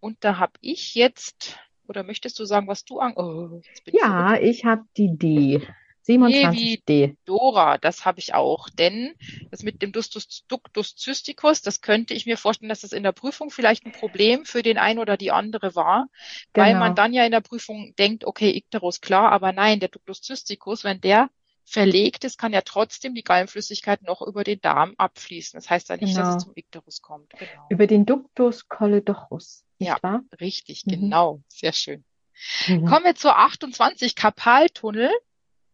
[0.00, 3.14] Und da habe ich jetzt, oder möchtest du sagen, was du an?
[3.16, 5.66] Oh, ja, ich, ich habe die D.
[6.06, 7.16] 27D.
[7.24, 8.68] Dora, das habe ich auch.
[8.68, 9.14] Denn
[9.50, 13.12] das mit dem Ductus, Ductus cysticus, das könnte ich mir vorstellen, dass das in der
[13.12, 16.08] Prüfung vielleicht ein Problem für den einen oder die andere war,
[16.52, 16.66] genau.
[16.66, 20.20] weil man dann ja in der Prüfung denkt, okay, Ikterus klar, aber nein, der Ductus
[20.22, 21.30] cysticus, wenn der
[21.64, 25.56] verlegt ist, kann ja trotzdem die Gallenflüssigkeit noch über den Darm abfließen.
[25.56, 26.26] Das heißt ja nicht, genau.
[26.26, 27.30] dass es zum Ikterus kommt.
[27.30, 27.66] Genau.
[27.70, 29.64] Über den Ductus choledochus.
[29.78, 30.22] Ja, wahr?
[30.40, 30.90] richtig, mhm.
[30.90, 31.40] genau.
[31.48, 32.04] Sehr schön.
[32.68, 32.86] Mhm.
[32.86, 35.10] Kommen wir zur 28 Kapaltunnel.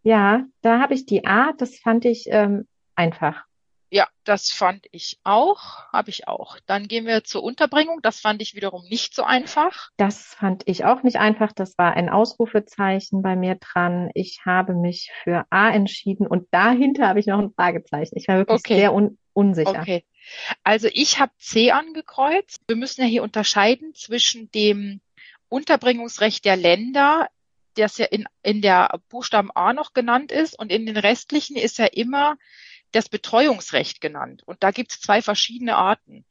[0.03, 3.45] Ja, da habe ich die A, das fand ich ähm, einfach.
[3.93, 6.59] Ja, das fand ich auch, habe ich auch.
[6.67, 7.99] Dann gehen wir zur Unterbringung.
[8.03, 9.91] Das fand ich wiederum nicht so einfach.
[9.97, 11.53] Das fand ich auch nicht einfach.
[11.53, 14.11] Das war ein Ausrufezeichen bei mir dran.
[14.15, 18.17] Ich habe mich für A entschieden und dahinter habe ich noch ein Fragezeichen.
[18.17, 18.77] Ich war wirklich okay.
[18.77, 19.81] sehr un unsicher.
[19.81, 20.05] Okay.
[20.63, 22.61] Also ich habe C angekreuzt.
[22.69, 25.01] Wir müssen ja hier unterscheiden zwischen dem
[25.49, 27.29] Unterbringungsrecht der Länder
[27.75, 31.79] das ja in, in der Buchstaben A noch genannt ist und in den restlichen ist
[31.79, 32.37] ja immer
[32.93, 34.43] das Betreuungsrecht genannt.
[34.47, 36.25] Und da gibt es zwei verschiedene Arten.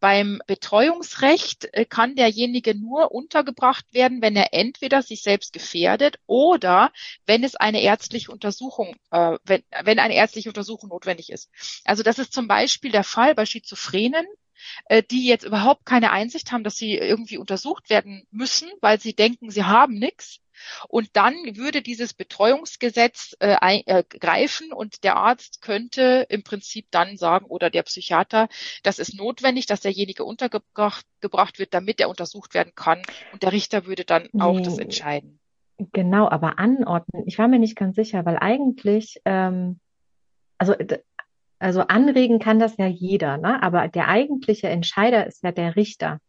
[0.00, 6.92] Beim Betreuungsrecht äh, kann derjenige nur untergebracht werden, wenn er entweder sich selbst gefährdet oder
[7.26, 11.50] wenn es eine ärztliche Untersuchung, äh, wenn, wenn eine ärztliche Untersuchung notwendig ist.
[11.84, 14.26] Also das ist zum Beispiel der Fall bei Schizophrenen,
[14.86, 19.14] äh, die jetzt überhaupt keine Einsicht haben, dass sie irgendwie untersucht werden müssen, weil sie
[19.14, 20.40] denken, sie haben nichts.
[20.88, 27.16] Und dann würde dieses Betreuungsgesetz äh, äh, greifen und der Arzt könnte im Prinzip dann
[27.16, 28.48] sagen oder der Psychiater,
[28.82, 33.02] das ist notwendig, dass derjenige untergebracht gebracht wird, damit er untersucht werden kann.
[33.32, 34.42] Und der Richter würde dann nee.
[34.42, 35.40] auch das entscheiden.
[35.92, 39.80] Genau, aber anordnen, ich war mir nicht ganz sicher, weil eigentlich, ähm,
[40.58, 40.74] also
[41.58, 43.62] also anregen kann das ja jeder, ne?
[43.62, 46.20] Aber der eigentliche Entscheider ist ja der Richter.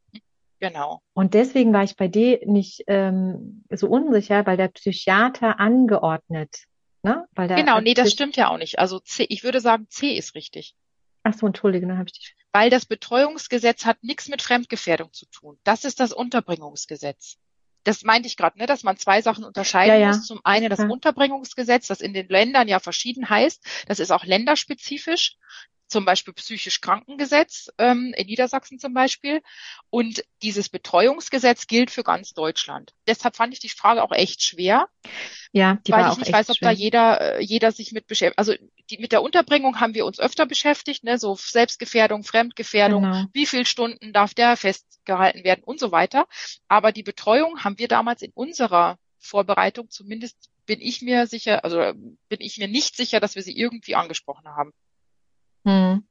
[0.59, 1.01] Genau.
[1.13, 6.65] Und deswegen war ich bei dir nicht ähm, so unsicher, weil der Psychiater angeordnet.
[7.03, 7.27] Ne?
[7.35, 8.79] Weil der genau, nee, das stimmt ja auch nicht.
[8.79, 10.75] Also C, ich würde sagen, C ist richtig.
[11.23, 12.35] Ach so, entschuldige, dann habe ich dich.
[12.53, 15.59] Weil das Betreuungsgesetz hat nichts mit Fremdgefährdung zu tun.
[15.63, 17.37] Das ist das Unterbringungsgesetz.
[17.83, 20.07] Das meinte ich gerade, ne, dass man zwei Sachen unterscheiden ja, ja.
[20.07, 20.25] muss.
[20.25, 20.87] Zum einen das ja.
[20.87, 23.63] Unterbringungsgesetz, das in den Ländern ja verschieden heißt.
[23.87, 25.37] Das ist auch länderspezifisch.
[25.87, 29.41] Zum Beispiel psychisch Krankengesetz ähm, in Niedersachsen zum Beispiel.
[29.89, 32.93] Und dieses Betreuungsgesetz gilt für ganz Deutschland.
[33.07, 34.87] Deshalb fand ich die Frage auch echt schwer.
[35.53, 36.69] Ja, die weil war ich auch nicht echt weiß, ob schwer.
[36.69, 38.37] da jeder, äh, jeder sich mit beschäftigt.
[38.37, 38.53] Also
[38.89, 41.17] die, mit der Unterbringung haben wir uns öfter beschäftigt, ne?
[41.17, 43.25] so Selbstgefährdung, Fremdgefährdung, Genau.
[43.33, 46.27] wie viel Stunden darf der festgehalten werden und so weiter.
[46.67, 51.79] Aber die Betreuung haben wir damals in unserer Vorbereitung, zumindest bin ich mir sicher, also
[51.79, 51.93] äh,
[52.29, 54.73] bin ich mir nicht sicher, dass wir sie irgendwie angesprochen haben.
[55.67, 56.03] Hm.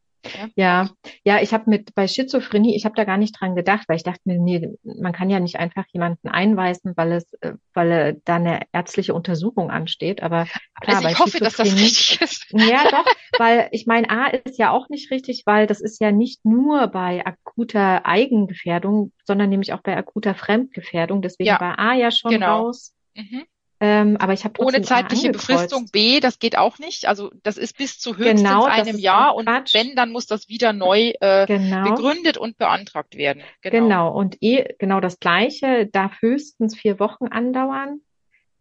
[0.57, 0.91] Ja.
[1.25, 4.03] Ja, ich habe mit bei Schizophrenie, ich habe da gar nicht dran gedacht, weil ich
[4.03, 8.17] dachte mir, nee, man kann ja nicht einfach jemanden einweisen, weil es, äh, weil äh,
[8.25, 10.23] da eine ärztliche Untersuchung ansteht.
[10.23, 10.47] Aber
[10.81, 12.47] klar, also ich hoffe, dass das richtig ist.
[12.51, 13.07] ja, doch,
[13.39, 16.89] weil ich meine, A ist ja auch nicht richtig, weil das ist ja nicht nur
[16.89, 21.23] bei akuter Eigengefährdung, sondern nämlich auch bei akuter Fremdgefährdung.
[21.23, 22.63] Deswegen Ja, war A ja schon genau.
[22.63, 22.95] raus.
[23.15, 23.45] Mhm.
[23.79, 25.31] Ähm, aber ich habe Ohne zeitliche.
[25.31, 27.07] Befristung B, das geht auch nicht.
[27.07, 30.49] Also das ist bis zu höchstens Genau, einem Jahr auch und wenn, dann muss das
[30.49, 31.91] wieder neu äh, Genau.
[31.91, 33.43] begründet und beantragt werden.
[33.61, 33.77] Genau.
[33.85, 38.01] Genau, und eh, genau das Gleiche darf höchstens vier Wochen andauern.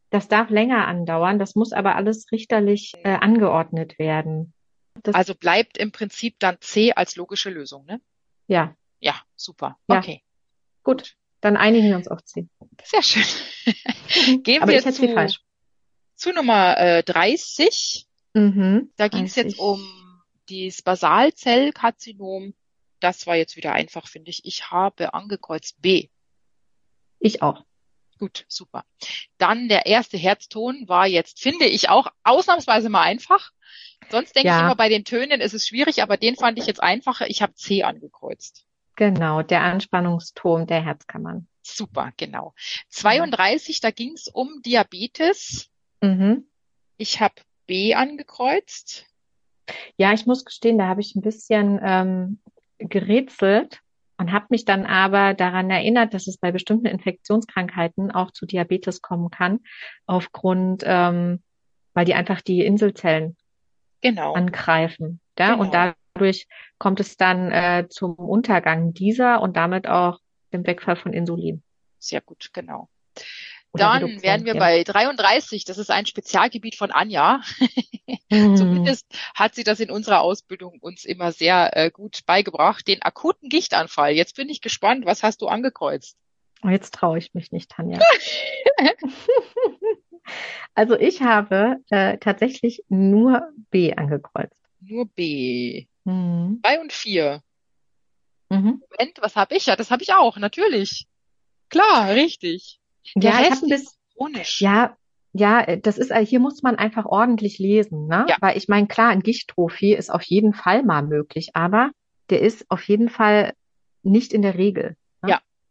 [0.10, 4.54] Das darf länger andauern, das muss aber alles richterlich äh, angeordnet werden.
[5.02, 8.02] Das, Also bleibt im Prinzip dann C als logische Lösung, ne?
[8.48, 9.78] ja, Ja, super.
[9.90, 9.98] Ja.
[10.00, 10.22] Okay,
[10.84, 12.48] gut, dann einigen wir uns auf C.
[12.84, 13.24] sehr schön.
[14.44, 15.42] Gehen aber wir ich zu, falsch.
[16.16, 18.08] zu Nummer äh, 30.
[18.34, 19.60] Mhm, Da ging es jetzt 30.
[19.60, 22.56] um das Basalzellkarzinom.
[23.00, 24.44] Das war jetzt wieder einfach, finde ich.
[24.46, 26.10] Ich habe angekreuzt B.
[27.20, 27.64] Ich auch.
[28.18, 28.84] Gut, super.
[29.38, 33.52] Dann der erste Herzton war jetzt, finde ich, auch ausnahmsweise mal einfach.
[34.10, 34.62] Sonst denke ich Ja.
[34.62, 37.30] immer, bei den Tönen ist es schwierig, aber den fand ich jetzt einfacher.
[37.30, 38.66] Ich habe C angekreuzt.
[38.96, 41.48] Genau, der Anspannungston der Herzkammern.
[41.62, 42.54] Super, genau.
[42.90, 45.70] 32, da ging es um Diabetes.
[46.02, 46.48] Mhm.
[46.98, 47.34] Ich habe
[47.68, 49.06] B angekreuzt.
[49.98, 52.40] Ja, ich muss gestehen, da habe ich ein bisschen ähm,
[52.78, 53.82] gerätselt
[54.18, 59.02] und habe mich dann aber daran erinnert, dass es bei bestimmten Infektionskrankheiten auch zu Diabetes
[59.02, 59.60] kommen kann,
[60.06, 61.42] aufgrund, ähm,
[61.94, 63.36] weil die einfach die Inselzellen
[64.02, 64.34] Genau.
[64.34, 65.20] angreifen.
[65.40, 65.94] Ja, und Genau.
[66.14, 70.20] dadurch kommt es dann äh, zum Untergang dieser und damit auch
[70.54, 71.64] dem Wegfall von Insulin.
[72.00, 72.90] Sehr gut, genau.
[73.72, 74.60] Oder Dann Reduktion, wären wir ja.
[74.60, 75.66] bei 33.
[75.66, 77.42] Das ist ein Spezialgebiet von Anja.
[78.32, 78.56] Mhm.
[78.56, 82.88] Zumindest hat sie das in unserer Ausbildung uns immer sehr äh, gut beigebracht.
[82.88, 84.14] Den akuten Gichtanfall.
[84.14, 85.06] Jetzt bin ich gespannt.
[85.06, 86.18] Was hast du angekreuzt?
[86.64, 88.00] Oh, jetzt traue ich mich nicht, Tanja.
[90.74, 94.60] Also ich habe äh, tatsächlich nur B angekreuzt.
[94.82, 95.86] Nur B.
[96.06, 96.60] Mhm.
[96.64, 97.42] Drei und vier.
[98.50, 98.82] Mhm.
[98.90, 99.66] Moment, was habe ich?
[99.66, 101.08] Ja, das habe ich auch, natürlich.
[101.70, 102.80] Klar, richtig.
[103.16, 104.62] Der Ja, ich Rest habe ein bisschen, ist chronisch.
[104.62, 104.98] ja,
[105.34, 108.26] ja, das ist, äh, hier muss man einfach ordentlich lesen, ne?
[108.30, 108.38] Ja.
[108.40, 111.92] Weil ich meine, klar, ein Gichtrophie ist auf jeden Fall mal möglich, aber
[112.30, 113.54] der ist auf jeden Fall
[114.04, 114.96] nicht in der Regel.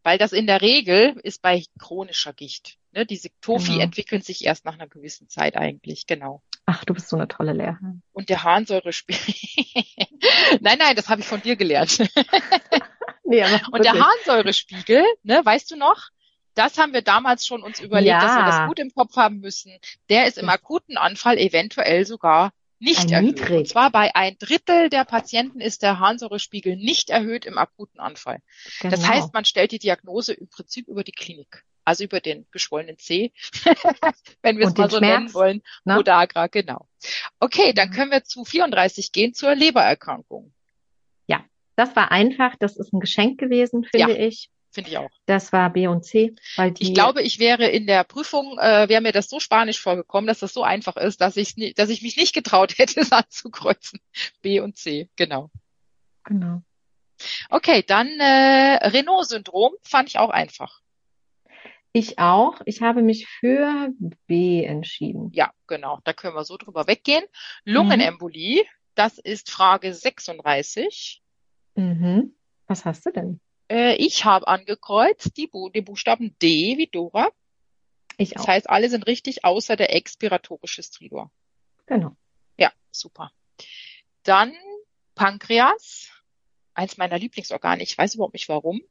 [0.07, 2.77] Weil das in der Regel ist bei chronischer Gicht.
[2.92, 3.07] Ne?
[3.07, 3.85] Diese Tophi Genau.
[3.85, 6.42] entwickeln sich erst nach einer gewissen Zeit eigentlich, genau.
[6.66, 8.03] Ach, du bist so eine tolle Lehrerin.
[8.12, 9.35] Und der Harnsäurespiegel.
[10.61, 11.98] nein, nein, das habe ich von dir gelernt.
[13.27, 13.94] Nee, Und der.
[13.94, 16.09] Harnsäurespiegel, ne, weißt du noch?
[16.55, 18.46] Das haben wir damals schon uns überlegt, dass wir Ja.
[18.61, 19.72] das gut im Kopf haben müssen.
[20.11, 23.37] Der ist im akuten Anfall eventuell sogar nicht Ein erhöht.
[23.40, 23.59] niedrig.
[23.61, 28.40] Und zwar bei ein Drittel der Patienten ist der Harnsäurespiegel nicht erhöht im akuten Anfall.
[28.83, 29.09] Das Genau.
[29.09, 31.64] heißt, man stellt die Diagnose im Prinzip über die Klinik.
[31.85, 33.33] Also über den geschwollenen C,
[34.42, 35.62] wenn wir es mal so Schmerz, nennen wollen.
[35.85, 35.97] ne?
[35.97, 36.88] Podagra, genau.
[37.40, 37.94] Okay, dann Ja.
[37.94, 40.53] können wir zu 34 gehen, zur Lebererkrankung.
[41.77, 44.49] Das war einfach, das ist ein Geschenk gewesen, finde ich.
[44.70, 45.11] Finde ich auch.
[45.27, 48.88] Das war B und C, weil die, Ich glaube, ich wäre in der Prüfung, äh,
[48.88, 52.03] wäre mir das so spanisch vorgekommen, dass das so einfach ist, dass ich, dass ich
[52.03, 53.99] mich nicht getraut hätte, es anzukreuzen.
[54.40, 55.51] B und C, genau.
[56.23, 56.62] genau.
[57.51, 60.81] Okay, dann äh, Renault-Syndrom fand ich auch einfach.
[61.96, 62.61] Ich auch.
[62.64, 63.88] Ich habe mich für
[64.26, 65.30] B entschieden.
[65.33, 67.24] Ja, genau, da können wir so drüber weggehen.
[67.62, 68.64] Lungenembolie,
[68.96, 71.22] das ist Frage 36.
[71.76, 72.35] Mhm.
[72.66, 73.40] Was hast du denn?
[73.70, 77.30] Äh, ich habe angekreuzt die, Bu den Buchstaben D wie Dora.
[78.16, 78.48] Ich Das auch.
[78.48, 81.30] heißt, alle sind richtig, außer der expiratorische Stridor.
[81.87, 82.16] Genau.
[82.59, 83.30] Ja, super.
[84.24, 84.52] Dann
[85.14, 86.09] Pankreas,
[86.74, 87.85] eins meiner Lieblingsorgane.
[87.85, 88.83] Ich weiß überhaupt nicht warum.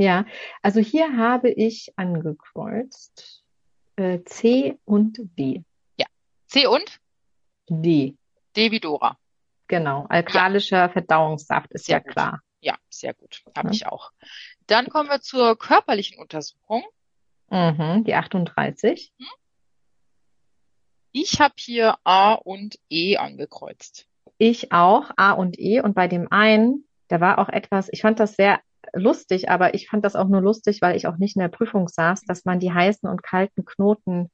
[0.00, 0.24] Ja,
[0.62, 3.44] also hier habe ich angekreuzt
[3.96, 5.62] äh, C und D.
[6.46, 6.98] C und
[7.68, 8.16] D,
[8.56, 9.16] D wie Dora.
[9.68, 10.06] genau.
[10.08, 12.12] Alkalischer Verdauungssaft ist Sehr ja gut.
[12.12, 12.40] klar.
[12.60, 13.42] Ja, sehr gut.
[13.56, 13.72] Habe Ja.
[13.72, 14.10] ich auch.
[14.66, 16.82] Dann kommen wir zur körperlichen Untersuchung.
[17.50, 19.12] Mhm, die 38.
[21.12, 24.06] Ich habe hier A und E angekreuzt.
[24.38, 25.80] Ich auch, A und E.
[25.80, 28.60] Und bei dem einen, da war auch etwas, ich fand das sehr
[28.92, 31.88] lustig, aber ich fand das auch nur lustig, weil ich auch nicht in der Prüfung
[31.88, 34.30] saß, dass man die heißen und kalten Knoten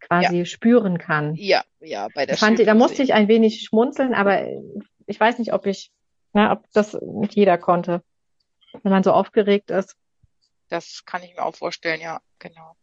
[0.00, 0.44] quasi ja.
[0.44, 1.34] spüren kann.
[1.36, 4.46] Ja, ja, bei der ich fand, Da musste ich ein wenig schmunzeln, aber
[5.06, 5.90] ich weiß nicht, ob ich,
[6.32, 8.02] na, ob das nicht jeder konnte,
[8.82, 9.96] wenn man so aufgeregt ist.
[10.68, 12.76] Das kann ich mir auch vorstellen, ja, genau.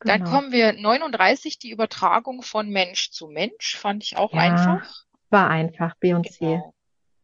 [0.00, 0.30] Dann genau.
[0.30, 5.04] kommen wir 39, die Übertragung von Mensch zu Mensch, fand ich auch ja, einfach.
[5.30, 6.60] War einfach, B und C.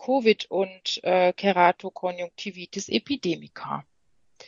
[0.01, 3.85] Covid und äh, Keratokonjunktivitis epidemica.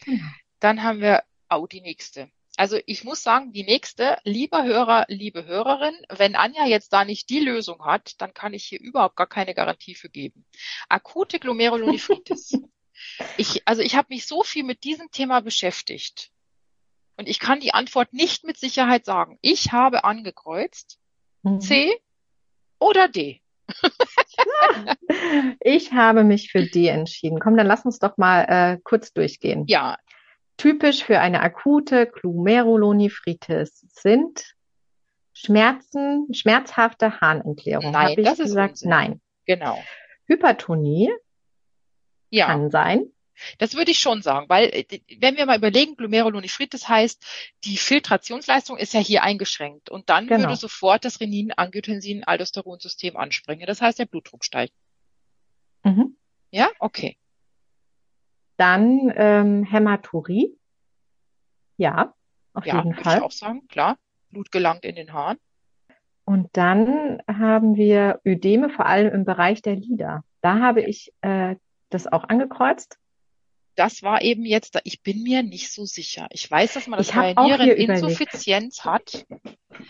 [0.04, 0.24] Genau.
[0.58, 2.30] Dann haben wir auch die nächste.
[2.56, 7.30] Also ich muss sagen, die nächste, lieber Hörer, liebe Hörerin, wenn Anja jetzt da nicht
[7.30, 10.44] die Lösung hat, dann kann ich hier überhaupt gar keine Garantie für geben.
[10.88, 12.58] Akute Glomerulonephritis.
[13.36, 16.30] ich, also ich habe mich so viel mit diesem Thema beschäftigt
[17.16, 19.38] und ich kann die Antwort nicht mit Sicherheit sagen.
[19.40, 20.98] Ich habe angekreuzt
[21.42, 21.60] mhm.
[21.60, 22.00] C
[22.78, 23.40] oder D.
[25.60, 27.40] ich habe mich für D entschieden.
[27.40, 29.64] Komm, dann lass uns doch mal äh, kurz durchgehen.
[29.66, 29.96] Ja,
[30.56, 34.54] Typisch für eine akute Glomerulonephritis sind
[35.32, 37.90] Schmerzen, schmerzhafte Harnentleerung.
[37.90, 38.72] Nein, ich das ist gesagt?
[38.72, 38.90] Unsinn.
[38.90, 39.20] Nein.
[39.46, 39.82] Genau.
[40.26, 41.10] Hypertonie
[42.30, 42.46] ja.
[42.46, 43.06] kann sein.
[43.58, 47.24] Das würde ich schon sagen, weil äh, wenn wir mal überlegen, Glomerulonephritis heißt,
[47.64, 50.42] die Filtrationsleistung ist ja hier eingeschränkt und dann genau.
[50.42, 53.66] würde sofort das Renin-Angiotensin-Aldosteronsystem anspringen.
[53.66, 54.74] Das heißt, der Blutdruck steigt.
[55.84, 56.16] Mhm.
[56.50, 57.16] Ja, okay.
[58.56, 60.56] Dann ähm, Hämaturie.
[61.76, 62.14] Ja,
[62.52, 63.18] auf ja, jeden Fall.
[63.18, 63.98] Ich auch sagen, klar.
[64.30, 65.38] Blut gelangt in den Haaren.
[66.24, 70.24] Und dann haben wir Ödeme, vor allem im Bereich der Lider.
[70.40, 71.56] Da habe ich äh,
[71.90, 72.98] das auch angekreuzt.
[73.74, 76.26] Das war eben jetzt, ich bin mir nicht so sicher.
[76.30, 79.26] Ich weiß, dass man das bei Niereninsuffizienz hat.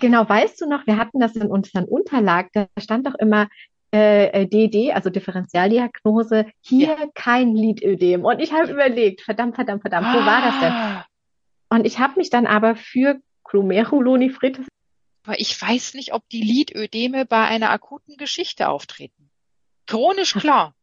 [0.01, 3.49] Genau, weißt du noch, wir hatten das in unseren Unterlagen, da stand doch immer
[3.93, 7.07] äh, DD, äh, also Differentialdiagnose, hier ja.
[7.15, 8.25] kein Lidödem.
[8.25, 10.15] Und ich habe überlegt, verdammt, verdammt, verdammt, ah.
[10.15, 10.73] wo war das denn?
[10.73, 11.07] Ah.
[11.69, 14.67] Und ich habe mich dann aber für Glomerulonefritis.
[15.25, 19.31] Aber ich weiß nicht, ob die Lidödeme bei einer akuten Geschichte auftreten.
[19.87, 20.75] Chronisch klar.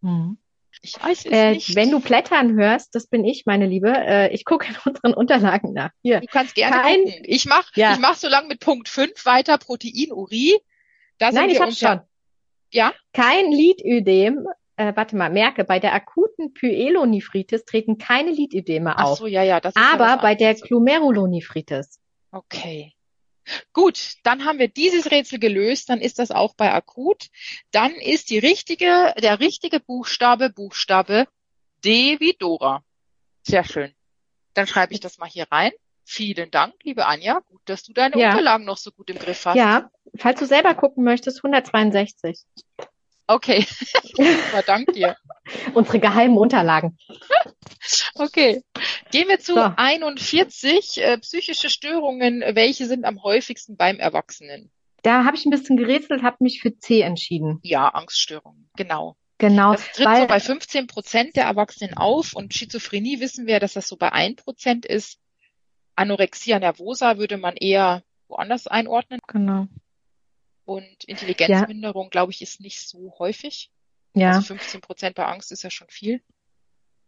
[0.00, 0.38] Hm.
[0.84, 1.74] Ich weiß es äh, nicht.
[1.74, 3.90] Wenn du Plättern hörst, das bin ich, meine Liebe.
[3.90, 5.90] Äh, ich gucke in unseren Unterlagen nach.
[6.02, 6.20] Hier.
[6.20, 7.22] Du kannst gerne Kein, gucken.
[7.24, 7.94] Ich mach, ja.
[7.94, 10.58] ich mach so lange mit Punkt 5 weiter, Proteinurie.
[11.16, 12.00] Da Nein, ich hab's schon.
[12.70, 12.92] Ja.
[13.14, 19.12] Kein Lidödem, äh, warte mal, merke, bei der akuten Pyelonephritis treten keine Lidödeme auf.
[19.12, 21.98] Ach so, ja, ja, das ist Aber ja bei der Glomerulonephritis.
[22.30, 22.93] Okay.
[23.72, 27.28] Gut, dann haben wir dieses Rätsel gelöst, dann ist das auch bei akut.
[27.70, 31.26] Dann ist die richtige, der richtige Buchstabe, Buchstabe
[31.84, 32.82] D wie Dora.
[33.42, 33.94] Sehr schön.
[34.54, 35.72] Dann schreibe ich das mal hier rein.
[36.06, 37.40] Vielen Dank, liebe Anja.
[37.48, 38.30] Gut, dass du deine ja.
[38.30, 39.56] Unterlagen noch so gut im Griff hast.
[39.56, 42.44] Ja, falls du selber gucken möchtest, 162.
[43.26, 43.66] Okay,
[44.66, 45.16] danke dir.
[45.74, 46.98] Unsere geheimen Unterlagen.
[48.14, 48.62] Okay,
[49.10, 49.72] gehen wir zu so.
[49.76, 52.40] 41 äh, psychische Störungen.
[52.40, 54.70] Welche sind am häufigsten beim Erwachsenen?
[55.02, 57.58] Da habe ich ein bisschen gerätselt, habe mich für C entschieden.
[57.62, 59.16] Ja, Angststörungen, genau.
[59.38, 59.72] Genau.
[59.72, 63.74] Das tritt weil, so bei 15 Prozent der Erwachsenen auf und Schizophrenie wissen wir, dass
[63.74, 65.18] das so bei 1 Prozent ist.
[65.96, 69.20] Anorexia nervosa würde man eher woanders einordnen.
[69.26, 69.66] Genau.
[70.64, 72.10] Und Intelligenzminderung, ja.
[72.10, 73.70] glaube ich, ist nicht so häufig.
[74.14, 74.28] Ja.
[74.28, 76.22] Also 15 Prozent bei Angst ist ja schon viel.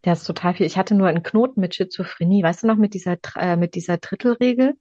[0.07, 0.65] Ja, ist total viel.
[0.65, 2.41] Ich hatte nur einen Knoten mit Schizophrenie.
[2.41, 4.75] Weißt du noch, mit dieser, äh, mit dieser Drittelregel?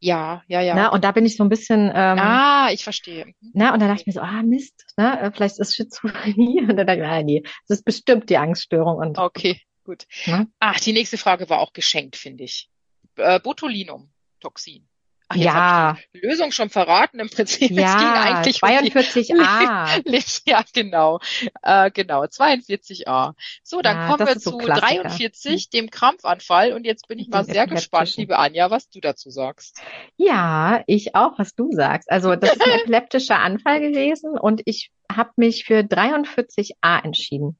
[0.00, 0.74] Ja, ja, ja.
[0.74, 1.86] Na, und da bin ich so ein bisschen.
[1.94, 3.24] Ähm, ah, ich verstehe.
[3.24, 3.50] Mhm.
[3.54, 6.60] Na, und dann dachte ich mir so, ah, Mist, na, äh, vielleicht ist Schizophrenie.
[6.68, 8.98] Und dann dachte ich, ah, nee, das ist bestimmt die Angststörung.
[8.98, 10.04] Und, okay, gut.
[10.26, 10.46] Na?
[10.60, 12.68] Ach, die nächste Frage war auch geschenkt, finde ich
[13.16, 14.86] äh, Botulinum-Toxin.
[15.28, 15.96] Ach, ja.
[16.14, 17.72] die Lösung schon verraten im Prinzip.
[17.72, 20.06] Ja, es ging eigentlich 42a.
[20.06, 21.18] Um ja, genau.
[21.62, 23.34] Äh, genau, 42a.
[23.64, 26.72] So, dann ja, kommen wir zu so 43, dem Krampfanfall.
[26.72, 29.80] Und jetzt bin ich mal sehr gespannt, liebe Anja, was du dazu sagst.
[30.16, 32.08] Ja, ich auch, was du sagst.
[32.10, 37.58] Also das ist ein epileptischer Anfall gewesen und ich habe mich für 43a entschieden.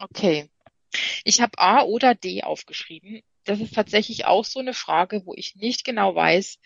[0.00, 0.50] Okay.
[1.24, 5.54] Ich habe A oder D aufgeschrieben das ist tatsächlich auch so eine Frage, wo ich
[5.56, 6.58] nicht genau weiß.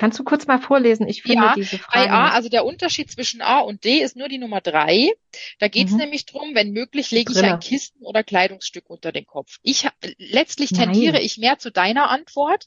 [0.00, 1.06] Kannst du kurz mal vorlesen?
[1.08, 2.08] Ich finde ja, diese Frage.
[2.08, 5.12] Bei A, also der Unterschied zwischen A und D ist nur die Nummer drei.
[5.58, 5.98] Da geht es mhm.
[5.98, 9.58] nämlich drum, wenn möglich, lege ich ein Kisten oder Kleidungsstück unter den Kopf.
[9.62, 11.22] Ich letztlich tendiere Nein.
[11.22, 12.64] ich mehr zu deiner Antwort,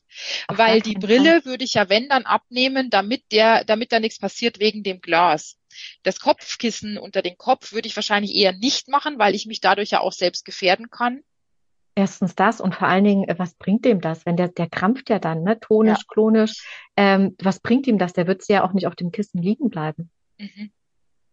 [0.48, 1.46] Auf weil die Brille Fall.
[1.46, 5.58] würde ich ja wenn dann abnehmen, damit der, damit da nichts passiert wegen dem Glas.
[6.04, 9.90] Das Kopfkissen unter den Kopf würde ich wahrscheinlich eher nicht machen, weil ich mich dadurch
[9.90, 11.24] ja auch selbst gefährden kann.
[11.96, 14.26] Erstens das und vor allen Dingen, äh, was bringt dem das?
[14.26, 15.60] Wenn der, der krampft ja dann, ne?
[15.60, 16.06] Tonisch, ja.
[16.08, 16.66] klonisch.
[16.98, 18.14] Ähm, was bringt ihm das?
[18.14, 20.10] Der wird ja auch nicht auf dem Kissen liegen bleiben.
[20.40, 20.72] Mhm.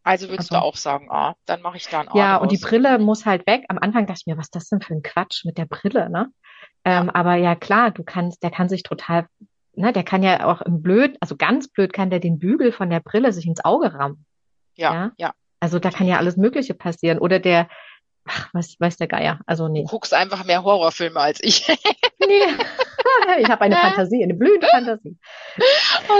[0.02, 2.52] Also würdest Also- du auch sagen, A, dann mache ich da ein A Ja, und
[2.52, 2.70] die draus.
[2.70, 3.64] Brille muss halt weg.
[3.68, 6.10] Am Anfang dachte ich mir, was ist das denn für ein Quatsch mit der Brille,
[6.10, 6.28] ne?
[6.84, 9.26] Ähm, aber ja, klar, du kannst, der kann sich total,
[9.74, 12.88] ne, der kann ja auch im Blöd, also ganz blöd kann der den Bügel von
[12.88, 14.24] der Brille sich ins Auge rammen.
[14.76, 15.12] Ja, ja.
[15.18, 15.32] ja.
[15.60, 17.18] Also da kann ja alles Mögliche passieren.
[17.18, 17.68] Oder der,
[18.30, 19.40] ach, was weiß der Geier.
[19.46, 19.82] Also nee.
[19.82, 21.66] Du guckst einfach mehr Horrorfilme als ich.
[22.22, 22.42] Nee.
[23.40, 25.16] Ich habe eine Fantasie, eine blühende Fantasie.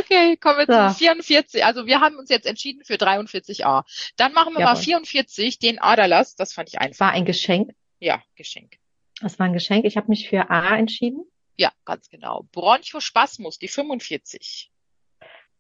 [0.01, 0.89] Okay, kommen wir So.
[0.95, 1.63] zu 44.
[1.65, 3.85] Also wir haben uns jetzt entschieden für 43a.
[4.17, 4.83] Dann machen wir mal Jawohl.
[4.83, 6.37] 44, den Aderlass.
[6.37, 7.01] Das fand ich einfach.
[7.07, 7.73] war ein Geschenk.
[8.01, 8.79] Ja, Geschenk.
[9.23, 9.85] Es war ein Geschenk.
[9.85, 11.23] Ich habe mich für A entschieden.
[11.57, 12.47] Ja, ganz genau.
[12.53, 14.73] Bronchospasmus, die 45.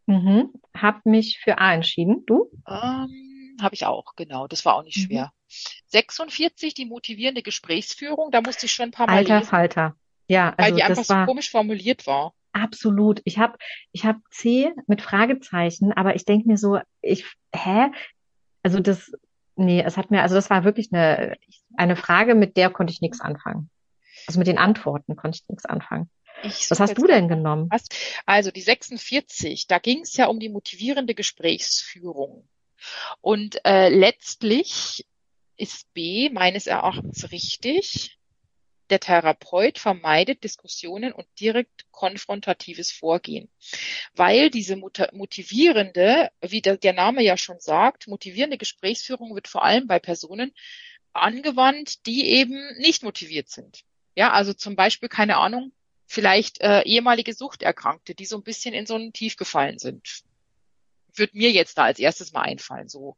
[0.07, 0.55] Mhm.
[0.75, 2.25] Hab mich für A entschieden.
[2.27, 2.51] Du?
[2.67, 4.47] Ähm, habe ich auch, genau.
[4.47, 5.03] Das war auch nicht Mhm.
[5.03, 5.33] schwer.
[5.87, 8.31] 46, die motivierende Gesprächsführung.
[8.31, 9.97] Da musste ich schon ein paar Mal Alter lesen, Falter.
[10.29, 12.35] Ja, weil also die einfach so komisch formuliert war.
[12.53, 13.21] absolut.
[13.25, 13.59] Ich habe
[13.93, 17.91] ich hab C mit Fragezeichen, aber ich denke mir so, ich, hä?
[18.63, 19.11] Also das,
[19.57, 21.37] nee, es hat mir, also das war wirklich eine,
[21.77, 23.71] eine Frage, mit der konnte ich nichts anfangen.
[24.27, 26.11] Also mit den Antworten konnte ich nichts anfangen.
[26.43, 27.69] Ich Was hast du denn genommen?
[28.27, 32.49] Also die 46, da ging es ja um die motivierende Gesprächsführung.
[33.21, 35.07] Und äh, letztlich
[35.57, 38.17] ist B meines Erachtens richtig.
[38.89, 43.49] Der Therapeut vermeidet Diskussionen und direkt konfrontatives Vorgehen,
[44.15, 49.87] weil diese motivierende, wie der, der Name ja schon sagt, motivierende Gesprächsführung wird vor allem
[49.87, 50.53] bei Personen
[51.13, 53.85] angewandt, die eben nicht motiviert sind.
[54.17, 55.73] Ja, also zum Beispiel, keine Ahnung,
[56.07, 60.25] vielleicht äh, ehemalige Suchterkrankte, die so ein bisschen in so ein Tief gefallen sind.
[61.17, 63.17] Wird mir jetzt da als erstes mal einfallen, so.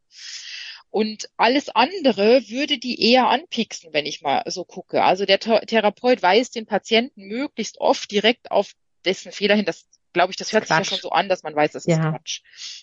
[0.91, 5.03] Und alles andere würde die eher anpiksen, wenn ich mal so gucke.
[5.03, 8.73] Also der Ther- Therapeut weist den Patienten möglichst oft direkt auf
[9.07, 9.65] dessen Fehler hin.
[9.65, 10.89] Das glaube ich, das hört sich ja Quatsch.
[10.91, 12.11] schon so an, dass man weiß, das ist Ja.
[12.11, 12.43] Quatsch.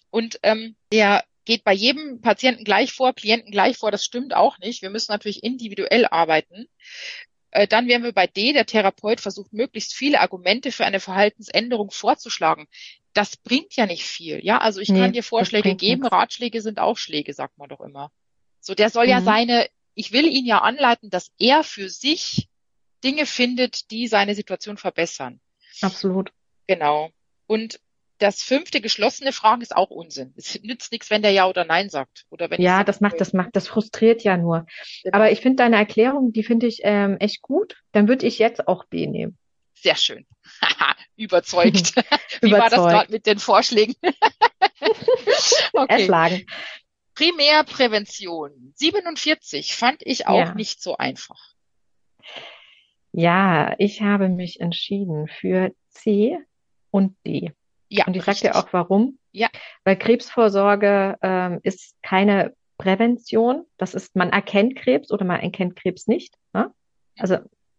[0.10, 3.92] Und ähm, der geht bei jedem Patienten gleich vor, Klienten gleich vor.
[3.92, 4.82] Das stimmt auch nicht.
[4.82, 6.68] Wir müssen natürlich individuell arbeiten.
[7.52, 8.54] Äh, Dann wären wir bei D.
[8.54, 12.68] Der Therapeut versucht möglichst viele Argumente für eine Verhaltensänderung vorzuschlagen.
[13.14, 14.44] Das bringt ja nicht viel.
[14.46, 16.02] Ja, also ich Nee, kann dir Vorschläge geben.
[16.02, 16.12] nichts.
[16.16, 18.12] Ratschläge sind auch Schläge, sagt man doch immer.
[18.60, 19.26] So, der soll ja Mhm.
[19.26, 22.48] seine, ich will ihn ja anleiten, dass er für sich
[23.04, 25.40] Dinge findet, die seine Situation verbessern.
[25.82, 26.32] Absolut.
[26.68, 27.10] Genau.
[27.48, 27.80] Und
[28.20, 30.34] das fünfte geschlossene Fragen ist auch Unsinn.
[30.38, 32.26] Es nützt nichts, wenn der Ja oder Nein sagt.
[32.30, 34.66] Oder wenn Ja, das macht, das macht, das frustriert ja nur.
[35.04, 35.16] Genau.
[35.16, 37.78] Aber ich finde deine Erklärung, die finde ich ähm, echt gut.
[37.94, 39.38] Dann würde ich jetzt auch B nehmen.
[39.74, 40.28] Sehr schön.
[41.16, 41.96] Überzeugt.
[42.42, 42.92] Wie war das Überzeugt.
[42.92, 43.96] gerade mit den Vorschlägen?
[45.74, 45.86] okay.
[46.02, 46.46] Erschlagen.
[47.16, 48.74] Primärprävention.
[48.76, 50.54] 47 fand ich auch Ja.
[50.56, 51.40] nicht so einfach.
[53.12, 56.38] Ja, ich habe mich entschieden für C
[56.92, 57.52] und D.
[57.90, 58.52] Ja, Und ich sag richtig.
[58.52, 59.18] dir auch warum.
[59.32, 59.50] Ja.
[59.84, 63.66] Weil Krebsvorsorge ähm, ist keine Prävention.
[63.78, 66.36] Das ist, man erkennt Krebs oder man erkennt Krebs nicht.
[66.54, 66.72] Ne?
[67.18, 67.38] Also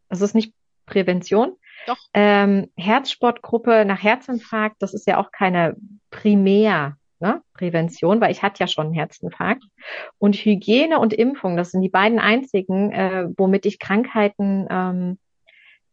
[0.09, 0.53] es ist nicht
[0.87, 1.57] Prävention.
[1.87, 1.97] Doch.
[2.13, 5.77] Ähm, Herzsportgruppe nach Herzinfarkt, das ist ja auch keine
[6.11, 6.97] Primär.
[7.23, 7.43] Ne?
[7.53, 9.63] Prävention, weil ich hatte ja schon einen Herzinfarkt.
[10.19, 15.19] Und Hygiene und Impfung, das sind die beiden einzigen, äh, womit ich Krankheiten ähm,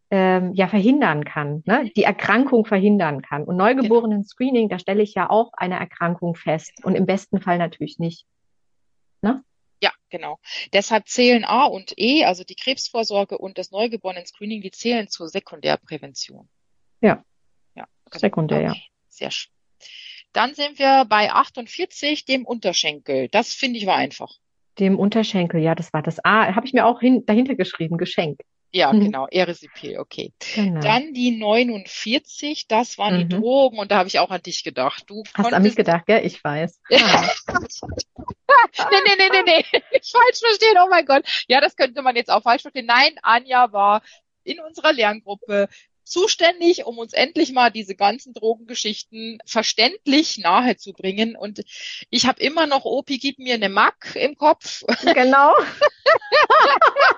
[0.10, 1.92] ähm, ja verhindern kann, ne?
[1.96, 3.44] die Erkrankung verhindern kann.
[3.44, 8.00] Und Neugeborenen-Screening, da stelle ich ja auch eine Erkrankung fest und im besten Fall natürlich
[8.00, 8.26] nicht.
[9.82, 10.40] Ja, genau.
[10.74, 16.50] Deshalb zählen A und E, also die Krebsvorsorge und das Neugeborenen-Screening, die zählen zur Sekundärprävention.
[17.02, 17.24] Ja.
[17.76, 17.88] Ja.
[18.06, 18.20] genau.
[18.20, 18.76] Sekundär, ja.
[19.10, 19.52] Sehr schön.
[20.34, 23.28] Dann sind wir bei 48, dem Unterschenkel.
[23.30, 24.38] Das finde ich war einfach.
[24.80, 28.42] Dem Unterschenkel, ja, das war das A, habe ich mir auch hin, dahinter geschrieben, Geschenk.
[28.72, 29.00] Ja, Mhm.
[29.06, 30.34] genau, Erisipil, okay.
[30.56, 30.82] Genau.
[30.82, 33.40] Dann die 49, das waren die Mhm.
[33.42, 35.04] Drogen und da habe ich auch an dich gedacht.
[35.08, 36.26] Du Hast an mich gedacht, gell?
[36.26, 36.82] Ich weiß.
[38.50, 39.82] Ah, Nee, nee, nee, nee, nee.
[40.04, 41.24] Falsch verstehen, oh mein Gott.
[41.48, 42.86] Ja, das könnte man jetzt auch falsch verstehen.
[42.86, 44.02] Nein, Anja war
[44.44, 45.68] in unserer Lerngruppe
[46.04, 51.36] zuständig, um uns endlich mal diese ganzen Drogengeschichten verständlich nahezubringen.
[51.36, 51.64] Und
[52.10, 54.84] ich habe immer noch, Opi, gib mir eine Mack im Kopf.
[55.14, 55.54] genau.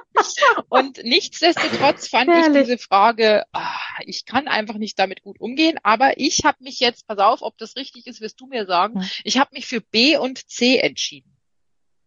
[0.70, 2.64] Und nichtsdestotrotz fand ich Herrlich.
[2.64, 5.78] diese Frage, ah, ich kann einfach nicht damit gut umgehen.
[5.84, 9.04] Aber ich habe mich jetzt, pass auf, ob das richtig ist, wirst du mir sagen.
[9.24, 11.36] Ich habe mich für B und C entschieden.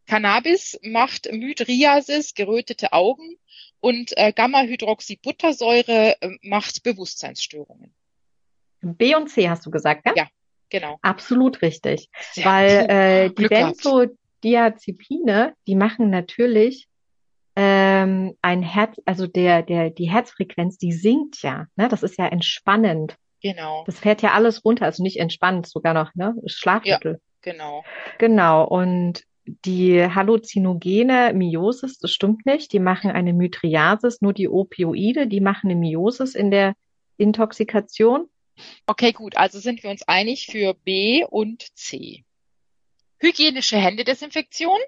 [0.07, 3.37] Cannabis macht Mydriasis, gerötete Augen
[3.81, 7.95] und äh, Gamma-Hydroxybuttersäure äh, macht Bewusstseinsstörungen.
[8.81, 10.15] B und C hast du gesagt, gell?
[10.17, 10.29] Ja.
[10.73, 10.99] Genau.
[11.03, 12.09] Absolut richtig.
[12.33, 13.51] Sehr Weil äh, die Glück.
[13.51, 16.89] Benzodiazepine, die machen natürlich
[17.55, 21.67] ähm, ein Herz, also der, der, die Herzfrequenz, die sinkt ja.
[21.77, 21.89] Ne?
[21.89, 23.17] Das ist ja entspannend.
[23.43, 23.83] Genau.
[23.87, 26.35] Das fährt ja alles runter, also nicht entspannend, sogar noch, ne?
[26.47, 27.21] Schlafmittel.
[27.43, 27.85] genau.
[28.19, 35.27] Genau, und die halluzinogene Miosis, das stimmt nicht, die machen eine Mydriasis, nur die Opioide,
[35.27, 36.75] die machen eine Miosis in der
[37.17, 38.29] Intoxikation.
[38.87, 39.37] Okay, gut.
[39.37, 42.25] Also sind wir uns einig für B und C.
[43.19, 44.79] Hygienische Händedesinfektion.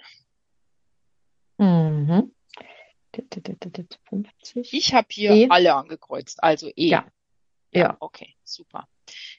[1.59, 2.33] Mhm.
[4.09, 4.73] 50.
[4.73, 5.47] Ich habe hier E.
[5.51, 6.89] alle angekreuzt, also E.
[6.89, 7.07] Ja.
[7.73, 7.97] Ja.
[8.01, 8.89] Okay, super.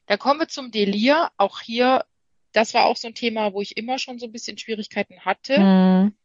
[0.08, 1.30] Dann kommen wir zum Delir.
[1.38, 2.06] Auch hier,
[2.52, 5.60] das war auch so ein Thema, wo ich immer schon so ein bisschen Schwierigkeiten hatte.
[5.60, 6.16] Mhm.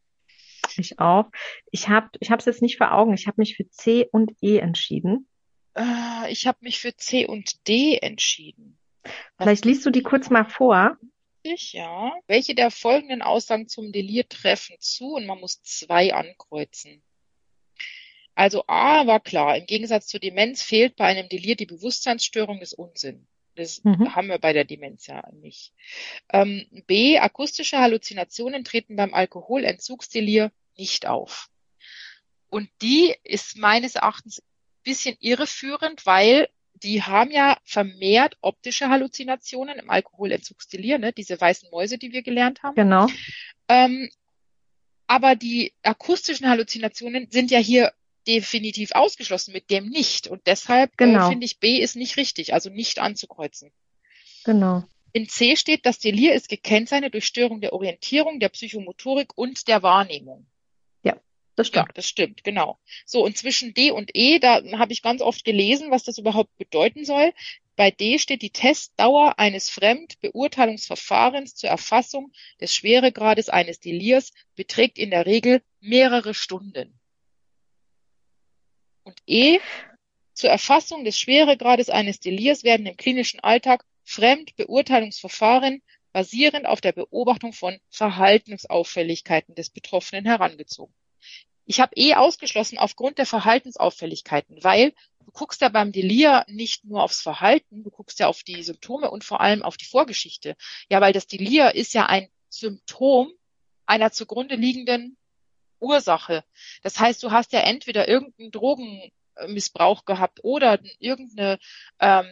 [0.77, 1.25] Ich auch.
[1.71, 3.13] Ich habe ich es jetzt nicht vor Augen.
[3.13, 5.27] Ich habe mich für C und E entschieden.
[5.75, 8.77] Äh, ich habe mich für C und D entschieden.
[9.37, 10.97] Vielleicht liest du die kurz mal vor.
[11.43, 12.13] Ja.
[12.27, 15.15] Welche der folgenden Aussagen zum Delir treffen zu?
[15.15, 17.01] Und man muss zwei ankreuzen.
[18.35, 22.73] Also A war klar, im Gegensatz zur Demenz fehlt bei einem Delir die Bewusstseinsstörung des
[22.73, 23.27] Unsinn.
[23.55, 24.15] Das Mhm.
[24.15, 25.73] haben wir bei der Demenz ja nicht.
[26.31, 31.49] Ähm, B, akustische Halluzinationen treten beim Alkoholentzugsdelir nicht auf.
[32.49, 39.77] Und die ist meines Erachtens ein bisschen irreführend, weil die haben ja vermehrt optische Halluzinationen
[39.77, 41.13] im Alkoholentzugsdelir, ne?
[41.13, 42.75] Diese weißen Mäuse, die wir gelernt haben.
[42.75, 43.07] Genau.
[43.67, 44.09] Ähm,
[45.07, 47.93] aber die akustischen Halluzinationen sind ja hier
[48.27, 50.27] definitiv ausgeschlossen, mit dem nicht.
[50.27, 51.29] Und deshalb äh, Genau.
[51.29, 53.71] finde ich B ist nicht richtig, also nicht anzukreuzen.
[54.43, 54.83] Genau.
[55.13, 59.83] In C steht, das Delir ist gekennzeichnet durch Störung der Orientierung, der Psychomotorik und der
[59.83, 60.47] Wahrnehmung.
[61.55, 61.97] Das Ja, stimmt.
[61.97, 62.79] das stimmt, genau.
[63.05, 66.55] So, und zwischen D und E, da habe ich ganz oft gelesen, was das überhaupt
[66.57, 67.33] bedeuten soll.
[67.75, 75.09] Bei D steht die Testdauer eines Fremdbeurteilungsverfahrens zur Erfassung des Schweregrades eines Delirs beträgt in
[75.11, 76.99] der Regel mehrere Stunden.
[79.11, 79.59] Und E,
[80.33, 85.81] zur Erfassung des Schweregrades eines Delirs werden im klinischen Alltag Fremdbeurteilungsverfahren
[86.13, 90.93] basierend auf der Beobachtung von Verhaltensauffälligkeiten des Betroffenen herangezogen.
[91.65, 94.93] Ich habe eh ausgeschlossen aufgrund der Verhaltensauffälligkeiten, weil
[95.25, 99.11] du guckst ja beim Delir nicht nur aufs Verhalten, du guckst ja auf die Symptome
[99.11, 100.55] und vor allem auf die Vorgeschichte.
[100.89, 103.29] Ja, weil das Delir ist ja ein Symptom
[103.85, 105.17] einer zugrunde liegenden
[105.81, 106.43] Ursache.
[106.83, 111.57] Das heißt, du hast ja entweder irgendeinen Drogenmissbrauch gehabt oder irgendeine
[111.99, 112.27] ähm,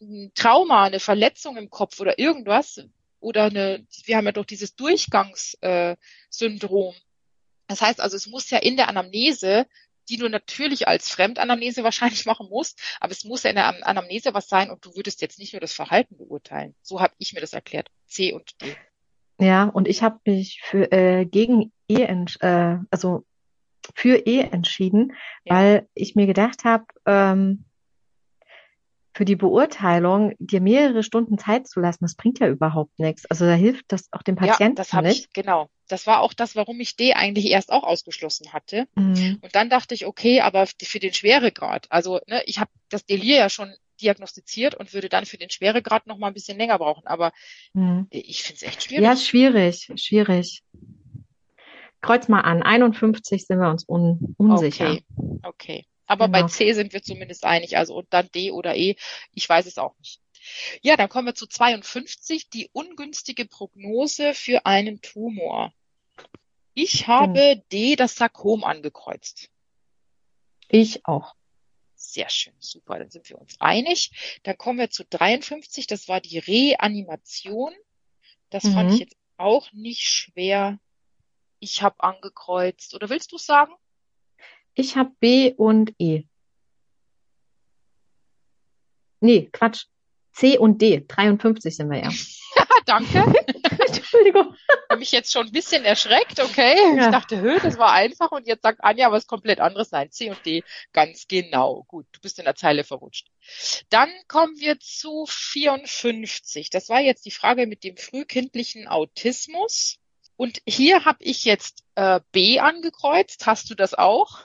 [0.00, 2.80] ein Trauma, eine Verletzung im Kopf oder irgendwas
[3.20, 6.94] oder eine, wir haben ja doch dieses Durchgangssyndrom.
[6.94, 7.00] Äh,
[7.66, 9.66] das heißt also, es muss ja in der Anamnese,
[10.08, 13.82] die du natürlich als Fremdanamnese wahrscheinlich machen musst, aber es muss ja in der An-
[13.82, 16.74] Anamnese was sein und du würdest jetzt nicht nur das Verhalten beurteilen.
[16.82, 17.88] So habe ich mir das erklärt.
[18.06, 18.76] C und D.
[19.38, 23.24] Ja, und ich habe mich für äh, gegen E, äh, also
[23.94, 25.12] für E entschieden,
[25.44, 25.54] Ja.
[25.54, 27.64] weil ich mir gedacht habe, ähm,
[29.14, 33.24] für die Beurteilung dir mehrere Stunden Zeit zu lassen, das bringt ja überhaupt nichts.
[33.30, 35.20] Also da hilft das auch dem Ja, Patienten das habe nicht.
[35.20, 35.68] ich, genau.
[35.88, 38.86] Das war auch das, warum ich D eigentlich erst auch ausgeschlossen hatte.
[38.94, 39.38] Mhm.
[39.40, 43.36] Und dann dachte ich, okay, aber für den Schweregrad, also ne, ich habe das Delir
[43.36, 47.06] ja schon diagnostiziert und würde dann für den Schweregrad noch mal ein bisschen länger brauchen.
[47.06, 47.32] Aber
[47.72, 48.06] Mhm.
[48.10, 49.86] ich finde es echt Ja, schwierig.
[49.88, 50.62] schwierig, schwierig.
[52.02, 52.62] Kreuz mal an.
[52.62, 54.90] 51 sind wir uns un unsicher.
[54.92, 55.04] Okay,
[55.42, 55.86] okay.
[56.06, 56.48] Aber bei Genau.
[56.48, 57.76] C sind wir zumindest einig.
[57.76, 58.96] Also und dann D oder E,
[59.32, 60.20] ich weiß es auch nicht.
[60.82, 65.72] Ja, dann kommen wir zu 52, die ungünstige Prognose für einen Tumor.
[66.74, 69.48] Ich habe D, das Sarkom, angekreuzt.
[70.68, 71.34] Ich auch.
[71.98, 74.40] Sehr schön, super, dann sind wir uns einig.
[74.42, 77.72] Dann kommen wir zu 53, das war die Reanimation.
[78.50, 78.94] Das fand Mhm.
[78.94, 80.78] ich jetzt auch nicht schwer.
[81.58, 82.94] Ich habe angekreuzt.
[82.94, 83.72] Oder willst du sagen?
[84.74, 86.24] Ich habe B und E.
[89.20, 89.86] Nee, Quatsch.
[90.32, 91.02] C und D.
[91.08, 92.10] 53 sind wir ja.
[92.86, 93.34] Danke.
[94.16, 94.54] Entschuldigung.
[94.90, 96.76] habe mich jetzt schon ein bisschen erschreckt, okay?
[96.96, 97.06] Ja.
[97.06, 99.90] Ich dachte, hö, das war einfach und jetzt sagt Anja was komplett anderes.
[99.90, 100.62] Nein, C und D,
[100.92, 101.84] ganz genau.
[101.88, 103.28] Gut, du bist in der Zeile verrutscht.
[103.90, 106.70] Dann kommen wir zu 54.
[106.70, 109.98] Das war jetzt die Frage mit dem frühkindlichen Autismus.
[110.36, 113.46] Und hier habe ich jetzt äh, B angekreuzt.
[113.46, 114.44] Hast du das auch?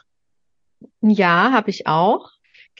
[1.02, 2.32] Ja, habe ich auch.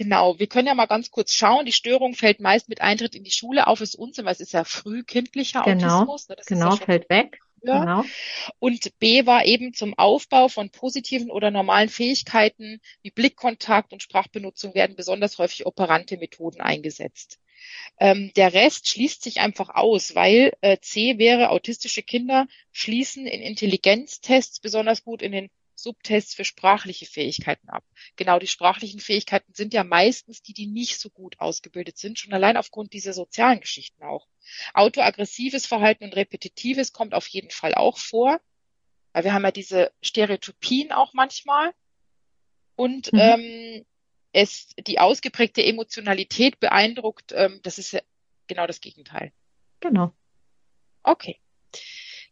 [0.02, 1.68] Genau, wir können ja mal ganz kurz schauen.
[1.68, 4.52] Die Störung fällt meist mit Eintritt in die Schule auf, ist Unsinn, weil es ist
[4.52, 6.28] ja frühkindlicher Genau, Autismus.
[6.28, 6.36] ne?
[6.38, 7.38] Das ist ja Genau, schon fällt weg.
[7.62, 8.04] Genau.
[8.58, 14.74] Und B war eben zum Aufbau von positiven oder normalen Fähigkeiten wie Blickkontakt und Sprachbenutzung
[14.74, 17.38] werden besonders häufig operante Methoden eingesetzt.
[18.00, 23.40] Ähm, der Rest schließt sich einfach aus, weil äh, C wäre, autistische Kinder schließen in
[23.40, 25.52] Intelligenztests besonders gut in den
[25.82, 27.84] Subtests für sprachliche Fähigkeiten ab.
[28.16, 32.34] Genau, die sprachlichen Fähigkeiten sind ja meistens die, die nicht so gut ausgebildet sind, schon
[32.34, 34.28] allein aufgrund dieser sozialen Geschichten auch.
[34.74, 38.40] Autoaggressives Verhalten und repetitives kommt auf jeden Fall auch vor,
[39.14, 41.72] weil wir haben ja diese Stereotypien auch manchmal.
[42.76, 43.20] Und mhm.
[43.20, 43.86] ähm,
[44.34, 48.02] es die ausgeprägte Emotionalität beeindruckt, ähm, das ist ja
[48.48, 49.32] genau das Gegenteil.
[49.80, 50.14] Genau.
[51.04, 51.40] Okay.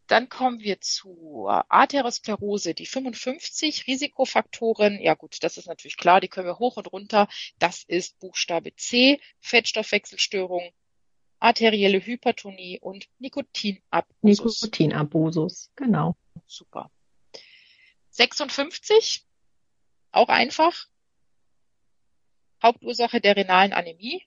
[0.10, 5.00] Dann kommen wir zur Arteriosklerose, die 55 Risikofaktoren.
[5.00, 7.28] Ja gut, das ist natürlich klar, die können wir hoch und runter.
[7.60, 10.72] Das ist Buchstabe C, Fettstoffwechselstörung,
[11.38, 14.64] arterielle Hypertonie und Nikotinabusus.
[14.64, 16.18] Nikotinabusus, genau.
[16.48, 16.90] Super.
[18.10, 19.28] 56,
[20.12, 20.88] auch einfach.
[22.64, 24.26] Hauptursache der renalen Anämie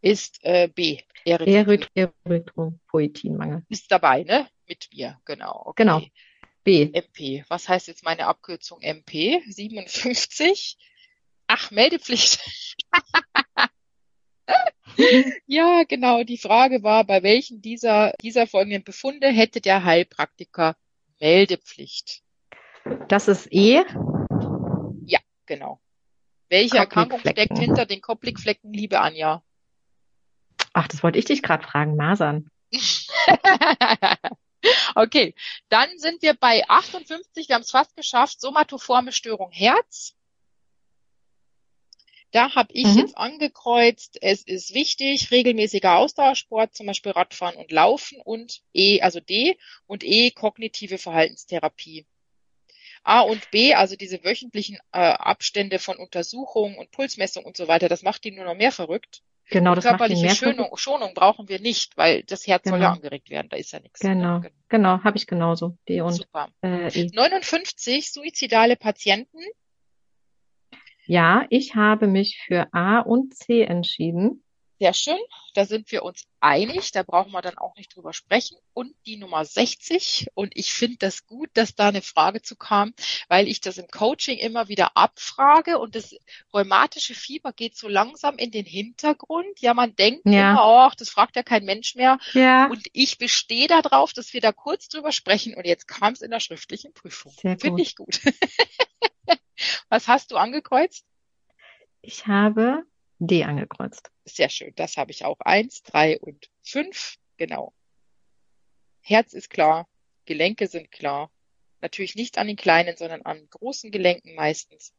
[0.00, 1.00] ist äh, B.
[1.24, 3.64] Erythropoietinmangel.
[3.68, 4.48] Ist dabei, ne?
[4.66, 5.62] Mit mir, genau.
[5.66, 5.82] Okay.
[5.84, 6.00] Genau.
[6.64, 6.90] B.
[6.92, 7.44] MP.
[7.48, 9.42] Was heißt jetzt meine Abkürzung MP?
[9.46, 10.78] 57.
[11.46, 12.40] Ach, Meldepflicht.
[15.46, 16.24] ja, genau.
[16.24, 20.76] Die Frage war, bei welchen dieser, dieser folgenden Befunde hätte der Heilpraktiker
[21.20, 22.22] Meldepflicht?
[23.08, 23.84] Das ist E.
[25.06, 25.80] Ja, genau.
[26.50, 29.42] Welche Erkrankung steckt hinter den Koplikflecken, liebe Anja?
[30.78, 32.52] Ach, das wollte ich dich gerade fragen, Masern.
[34.94, 35.34] okay,
[35.70, 40.14] dann sind wir bei 58, wir haben es fast geschafft, somatoforme Störung Herz.
[42.30, 42.98] Da habe ich mhm.
[42.98, 49.18] jetzt angekreuzt, es ist wichtig, regelmäßiger Ausdauersport, zum Beispiel Radfahren und Laufen und E, also
[49.18, 49.58] D
[49.88, 52.06] und E, kognitive Verhaltenstherapie.
[53.02, 57.88] A und B, also diese wöchentlichen äh, Abstände von Untersuchungen und Pulsmessung und so weiter,
[57.88, 59.24] das macht ihn nur noch mehr verrückt.
[59.50, 62.76] Genau, das körperliche macht mehr Schonung, Schonung brauchen wir nicht, weil das Herz genau.
[62.76, 64.00] soll ja angeregt werden, da ist ja nichts.
[64.00, 65.76] Genau, genau, genau habe ich genauso.
[65.88, 66.48] D und Super.
[66.62, 67.10] Äh, e.
[67.12, 69.38] 59 suizidale Patienten.
[71.06, 74.44] Ja, ich habe mich für A und C entschieden.
[74.80, 75.18] Sehr schön.
[75.54, 76.92] Da sind wir uns einig.
[76.92, 78.56] Da brauchen wir dann auch nicht drüber sprechen.
[78.74, 80.28] Und die Nummer 60.
[80.34, 82.94] Und ich finde das gut, dass da eine Frage zu kam,
[83.28, 86.14] weil ich das im Coaching immer wieder abfrage und das
[86.54, 89.58] rheumatische Fieber geht so langsam in den Hintergrund.
[89.58, 90.52] Ja, man denkt ja.
[90.52, 92.18] immer, oh, das fragt ja kein Mensch mehr.
[92.34, 92.66] Ja.
[92.66, 95.54] Und ich bestehe darauf, dass wir da kurz drüber sprechen.
[95.56, 97.32] Und jetzt kam es in der schriftlichen Prüfung.
[97.32, 98.20] Finde ich gut.
[99.88, 101.04] Was hast du angekreuzt?
[102.00, 102.84] Ich habe
[103.18, 104.10] D angekreuzt.
[104.24, 104.72] Sehr schön.
[104.76, 105.40] Das habe ich auch.
[105.40, 107.16] Eins, drei und fünf.
[107.36, 107.72] Genau.
[109.00, 109.88] Herz ist klar.
[110.24, 111.30] Gelenke sind klar.
[111.80, 114.92] Natürlich nicht an den kleinen, sondern an großen Gelenken meistens.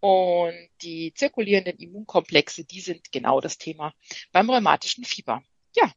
[0.00, 3.92] Und die zirkulierenden Immunkomplexe, die sind genau das Thema
[4.30, 5.42] beim rheumatischen Fieber.
[5.74, 5.90] Ja.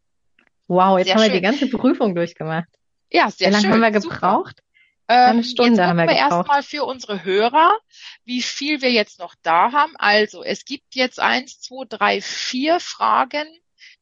[0.68, 1.34] Wow, jetzt haben wir schön.
[1.34, 2.70] die ganze Prüfung durchgemacht.
[3.12, 3.74] Ja, sehr Wie lange schön.
[3.74, 4.58] haben wir gebraucht?
[4.58, 4.71] Super.
[5.12, 7.78] Eine ähm, Stunde jetzt haben wir, wir erstmal für unsere Hörer,
[8.26, 9.96] wie viel wir jetzt noch da haben.
[9.98, 13.48] Also es gibt jetzt eins, zwei, drei, vier Fragen,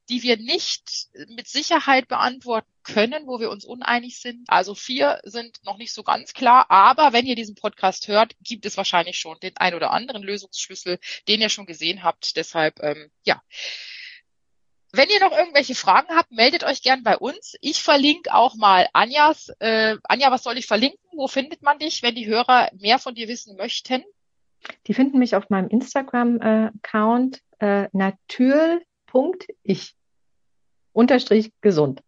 [0.10, 4.50] die wir nicht mit Sicherheit beantworten können, wo wir uns uneinig sind.
[4.50, 8.66] Also vier sind noch nicht so ganz klar, aber wenn ihr diesen Podcast hört, gibt
[8.66, 12.36] es wahrscheinlich schon den ein oder anderen Lösungsschlüssel, den ihr schon gesehen habt.
[12.36, 13.42] Deshalb, ähm, ja.
[14.92, 17.56] Wenn ihr noch irgendwelche Fragen habt, meldet euch gern bei uns.
[17.62, 19.50] Ich verlinke auch mal Anjas.
[19.60, 21.00] Äh, Anja, was soll ich verlinken?
[21.14, 24.04] Wo findet man dich, wenn die Hörer mehr von dir wissen möchten?
[24.88, 29.96] Die finden mich auf meinem Instagram-Account äh, natür.ich
[30.94, 32.02] unterstrich gesund.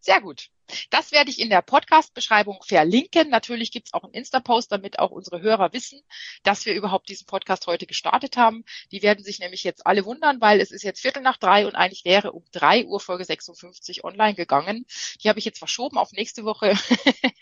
[0.00, 0.48] Sehr gut.
[0.90, 3.28] Das werde ich in der Podcast-Beschreibung verlinken.
[3.30, 6.00] Natürlich gibt es auch einen Insta-Post, damit auch unsere Hörer wissen,
[6.42, 8.64] dass wir überhaupt diesen Podcast heute gestartet haben.
[8.90, 11.74] Die werden sich nämlich jetzt alle wundern, weil es ist jetzt Viertel nach drei und
[11.74, 14.86] eigentlich wäre um drei Uhr Folge 56 online gegangen.
[15.22, 16.74] Die habe ich jetzt verschoben auf nächste Woche.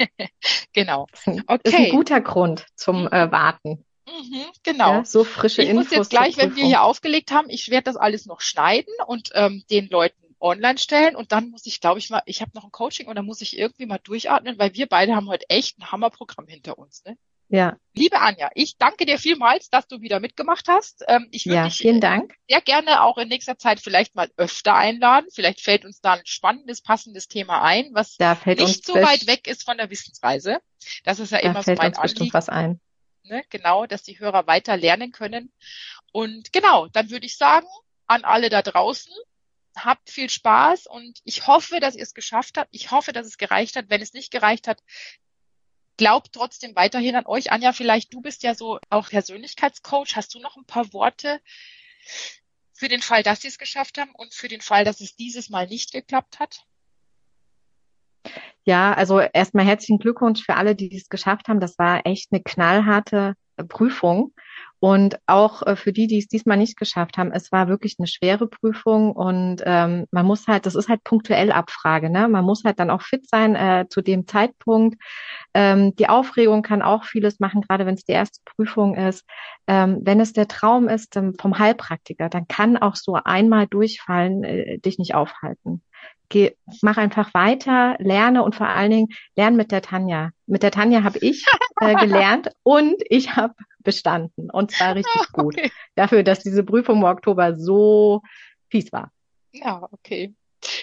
[0.72, 1.06] genau.
[1.24, 1.42] Okay.
[1.46, 3.84] Das ist ein guter Grund zum äh, Warten.
[4.06, 4.92] Mhm, genau.
[4.92, 5.84] Ja, so frische ich Infos.
[5.84, 8.92] Ich muss jetzt gleich, wenn wir hier aufgelegt haben, ich werde das alles noch schneiden
[9.06, 12.50] und ähm, den Leuten online stellen und dann muss ich, glaube ich mal, ich habe
[12.54, 15.48] noch ein Coaching und dann muss ich irgendwie mal durchatmen, weil wir beide haben heute
[15.48, 17.04] echt ein Hammerprogramm hinter uns.
[17.04, 17.16] Ne?
[17.52, 17.76] Ja.
[17.94, 21.04] Liebe Anja, ich danke dir vielmals, dass du wieder mitgemacht hast.
[21.06, 22.34] Ähm, ich würde ja, dich vielen Dank.
[22.48, 25.26] sehr gerne auch in nächster Zeit vielleicht mal öfter einladen.
[25.30, 28.16] Vielleicht fällt uns da ein spannendes, passendes Thema ein, was
[28.46, 30.60] nicht so weit weg ist von der Wissensreise.
[31.04, 32.32] Das ist ja da immer so mein Anliegen.
[32.32, 32.80] was ein.
[33.24, 33.44] Ne?
[33.50, 35.52] Genau, dass die Hörer weiter lernen können.
[36.10, 37.66] Und genau, dann würde ich sagen,
[38.06, 39.12] an alle da draußen,
[39.76, 42.70] habt viel Spaß und ich hoffe, dass ihr es geschafft habt.
[42.72, 43.86] Ich hoffe, dass es gereicht hat.
[43.88, 44.82] Wenn es nicht gereicht hat,
[45.96, 47.52] glaubt trotzdem weiterhin an euch.
[47.52, 50.16] Anja, vielleicht du bist ja so auch Persönlichkeitscoach.
[50.16, 51.40] Hast du noch ein paar Worte
[52.72, 55.50] für den Fall, dass sie es geschafft haben und für den Fall, dass es dieses
[55.50, 56.64] Mal nicht geklappt hat?
[58.64, 61.60] Ja, also erstmal herzlichen Glückwunsch für alle, die es geschafft haben.
[61.60, 63.34] Das war echt eine knallharte
[63.64, 64.32] Prüfung.
[64.80, 68.08] Und auch äh, für die, die es diesmal nicht geschafft haben, es war wirklich eine
[68.08, 72.26] schwere Prüfung und ähm, man muss halt, das ist halt punktuell Abfrage, ne?
[72.26, 75.00] Man muss halt dann auch fit sein äh, zu dem Zeitpunkt.
[75.54, 79.24] Ähm, die Aufregung kann auch vieles machen, gerade wenn es die erste Prüfung ist.
[79.68, 84.42] Ähm, wenn es der Traum ist ähm, vom Heilpraktiker, dann kann auch so einmal durchfallen
[84.42, 85.82] äh, dich nicht aufhalten
[86.32, 90.30] geh, mach einfach weiter, lerne und vor allen Dingen lerne mit der Tanja.
[90.46, 91.44] Mit der Tanja habe ich
[91.80, 95.58] äh, gelernt und ich habe bestanden und zwar richtig gut.
[95.58, 95.70] Okay.
[95.94, 98.22] Dafür, dass diese Prüfung im Oktober so
[98.70, 99.12] fies war.
[99.52, 100.34] Ja, okay.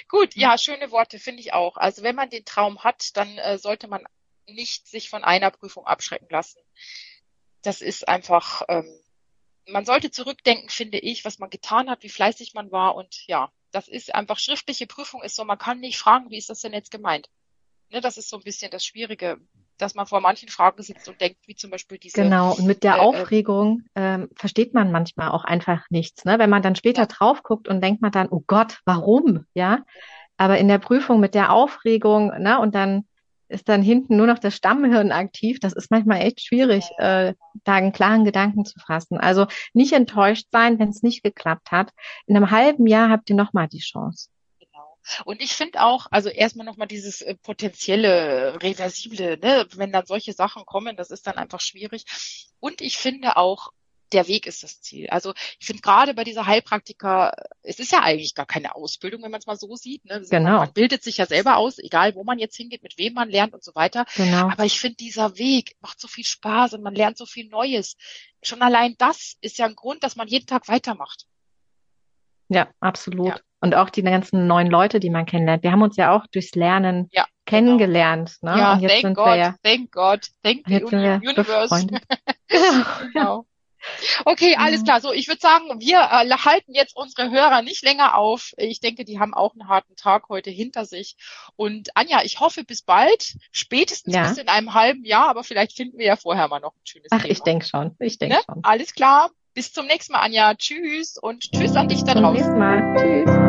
[0.07, 1.77] Gut, ja, schöne Worte finde ich auch.
[1.77, 4.03] Also wenn man den Traum hat, dann äh, sollte man
[4.45, 6.59] nicht sich von einer Prüfung abschrecken lassen.
[7.63, 8.87] Das ist einfach, ähm,
[9.67, 13.51] man sollte zurückdenken, finde ich, was man getan hat, wie fleißig man war und ja,
[13.71, 16.73] das ist einfach schriftliche Prüfung ist so, man kann nicht fragen, wie ist das denn
[16.73, 17.29] jetzt gemeint?
[17.91, 19.37] Ne, das ist so ein bisschen das Schwierige,
[19.77, 22.21] dass man vor manchen Fragen sitzt und denkt, wie zum Beispiel diese.
[22.21, 26.25] Genau, und mit der äh, äh Aufregung ähm, versteht man manchmal auch einfach nichts.
[26.25, 26.37] Ne?
[26.37, 27.07] Wenn man dann später ja.
[27.07, 29.45] drauf guckt und denkt man dann, oh Gott, warum?
[29.53, 29.83] Ja.
[30.37, 33.05] Aber in der Prüfung mit der Aufregung, ne, und dann
[33.49, 35.59] ist dann hinten nur noch das Stammhirn aktiv.
[35.59, 37.33] Das ist manchmal echt schwierig, äh,
[37.63, 39.17] da einen klaren Gedanken zu fassen.
[39.17, 41.91] Also nicht enttäuscht sein, wenn es nicht geklappt hat.
[42.27, 44.29] In einem halben Jahr habt ihr nochmal die Chance.
[44.59, 44.97] Genau.
[45.25, 50.33] Und ich finde auch, also erstmal nochmal dieses äh, potenzielle, reversible, ne, wenn dann solche
[50.33, 52.05] Sachen kommen, das ist dann einfach schwierig.
[52.59, 53.71] Und ich finde auch,
[54.11, 55.09] der Weg ist das Ziel.
[55.09, 59.31] Also ich finde gerade bei dieser Heilpraktiker, es ist ja eigentlich gar keine Ausbildung, wenn
[59.31, 60.05] man es mal so sieht.
[60.05, 60.23] Ne?
[60.29, 60.57] Genau.
[60.57, 63.53] Man, bildet sich ja selber aus, egal wo man jetzt hingeht, mit wem man lernt
[63.53, 64.05] und so weiter.
[64.15, 64.49] Genau.
[64.49, 67.95] Aber ich finde, dieser Weg macht so viel Spaß und man lernt so viel Neues.
[68.41, 71.25] Schon allein das ist ja ein Grund, dass man jeden Tag weitermacht.
[72.49, 73.27] Ja, absolut.
[73.27, 73.39] Ja.
[73.61, 75.63] Und auch die ganzen neuen Leute, die man kennenlernt.
[75.63, 78.37] Wir haben uns ja auch durchs Lernen ja, kennengelernt.
[78.41, 78.53] Genau.
[78.53, 78.59] Ne?
[78.59, 81.87] Ja, und jetzt thank sind God, wir ja, thank God, thank the Universe.
[82.47, 82.85] genau.
[83.13, 83.45] genau.
[84.25, 85.01] Okay, alles klar.
[85.01, 88.53] So, ich würde sagen, wir äh, halten jetzt unsere Hörer nicht länger auf.
[88.57, 91.15] Ich denke, die haben auch einen harten Tag heute hinter sich.
[91.55, 94.27] Und Anja, ich hoffe bis bald, spätestens ja.
[94.27, 97.09] bis in einem halben Jahr, aber vielleicht finden wir ja vorher mal noch ein schönes
[97.11, 97.31] Ach, Thema.
[97.31, 97.95] ich denke schon.
[97.99, 98.41] Ich denke ne?
[98.45, 98.63] schon.
[98.63, 99.31] Alles klar.
[99.53, 100.53] Bis zum nächsten Mal, Anja.
[100.55, 102.33] Tschüss und tschüss an dich da draußen.
[102.33, 103.25] Bis zum nächsten Mal.
[103.25, 103.48] Tschüss.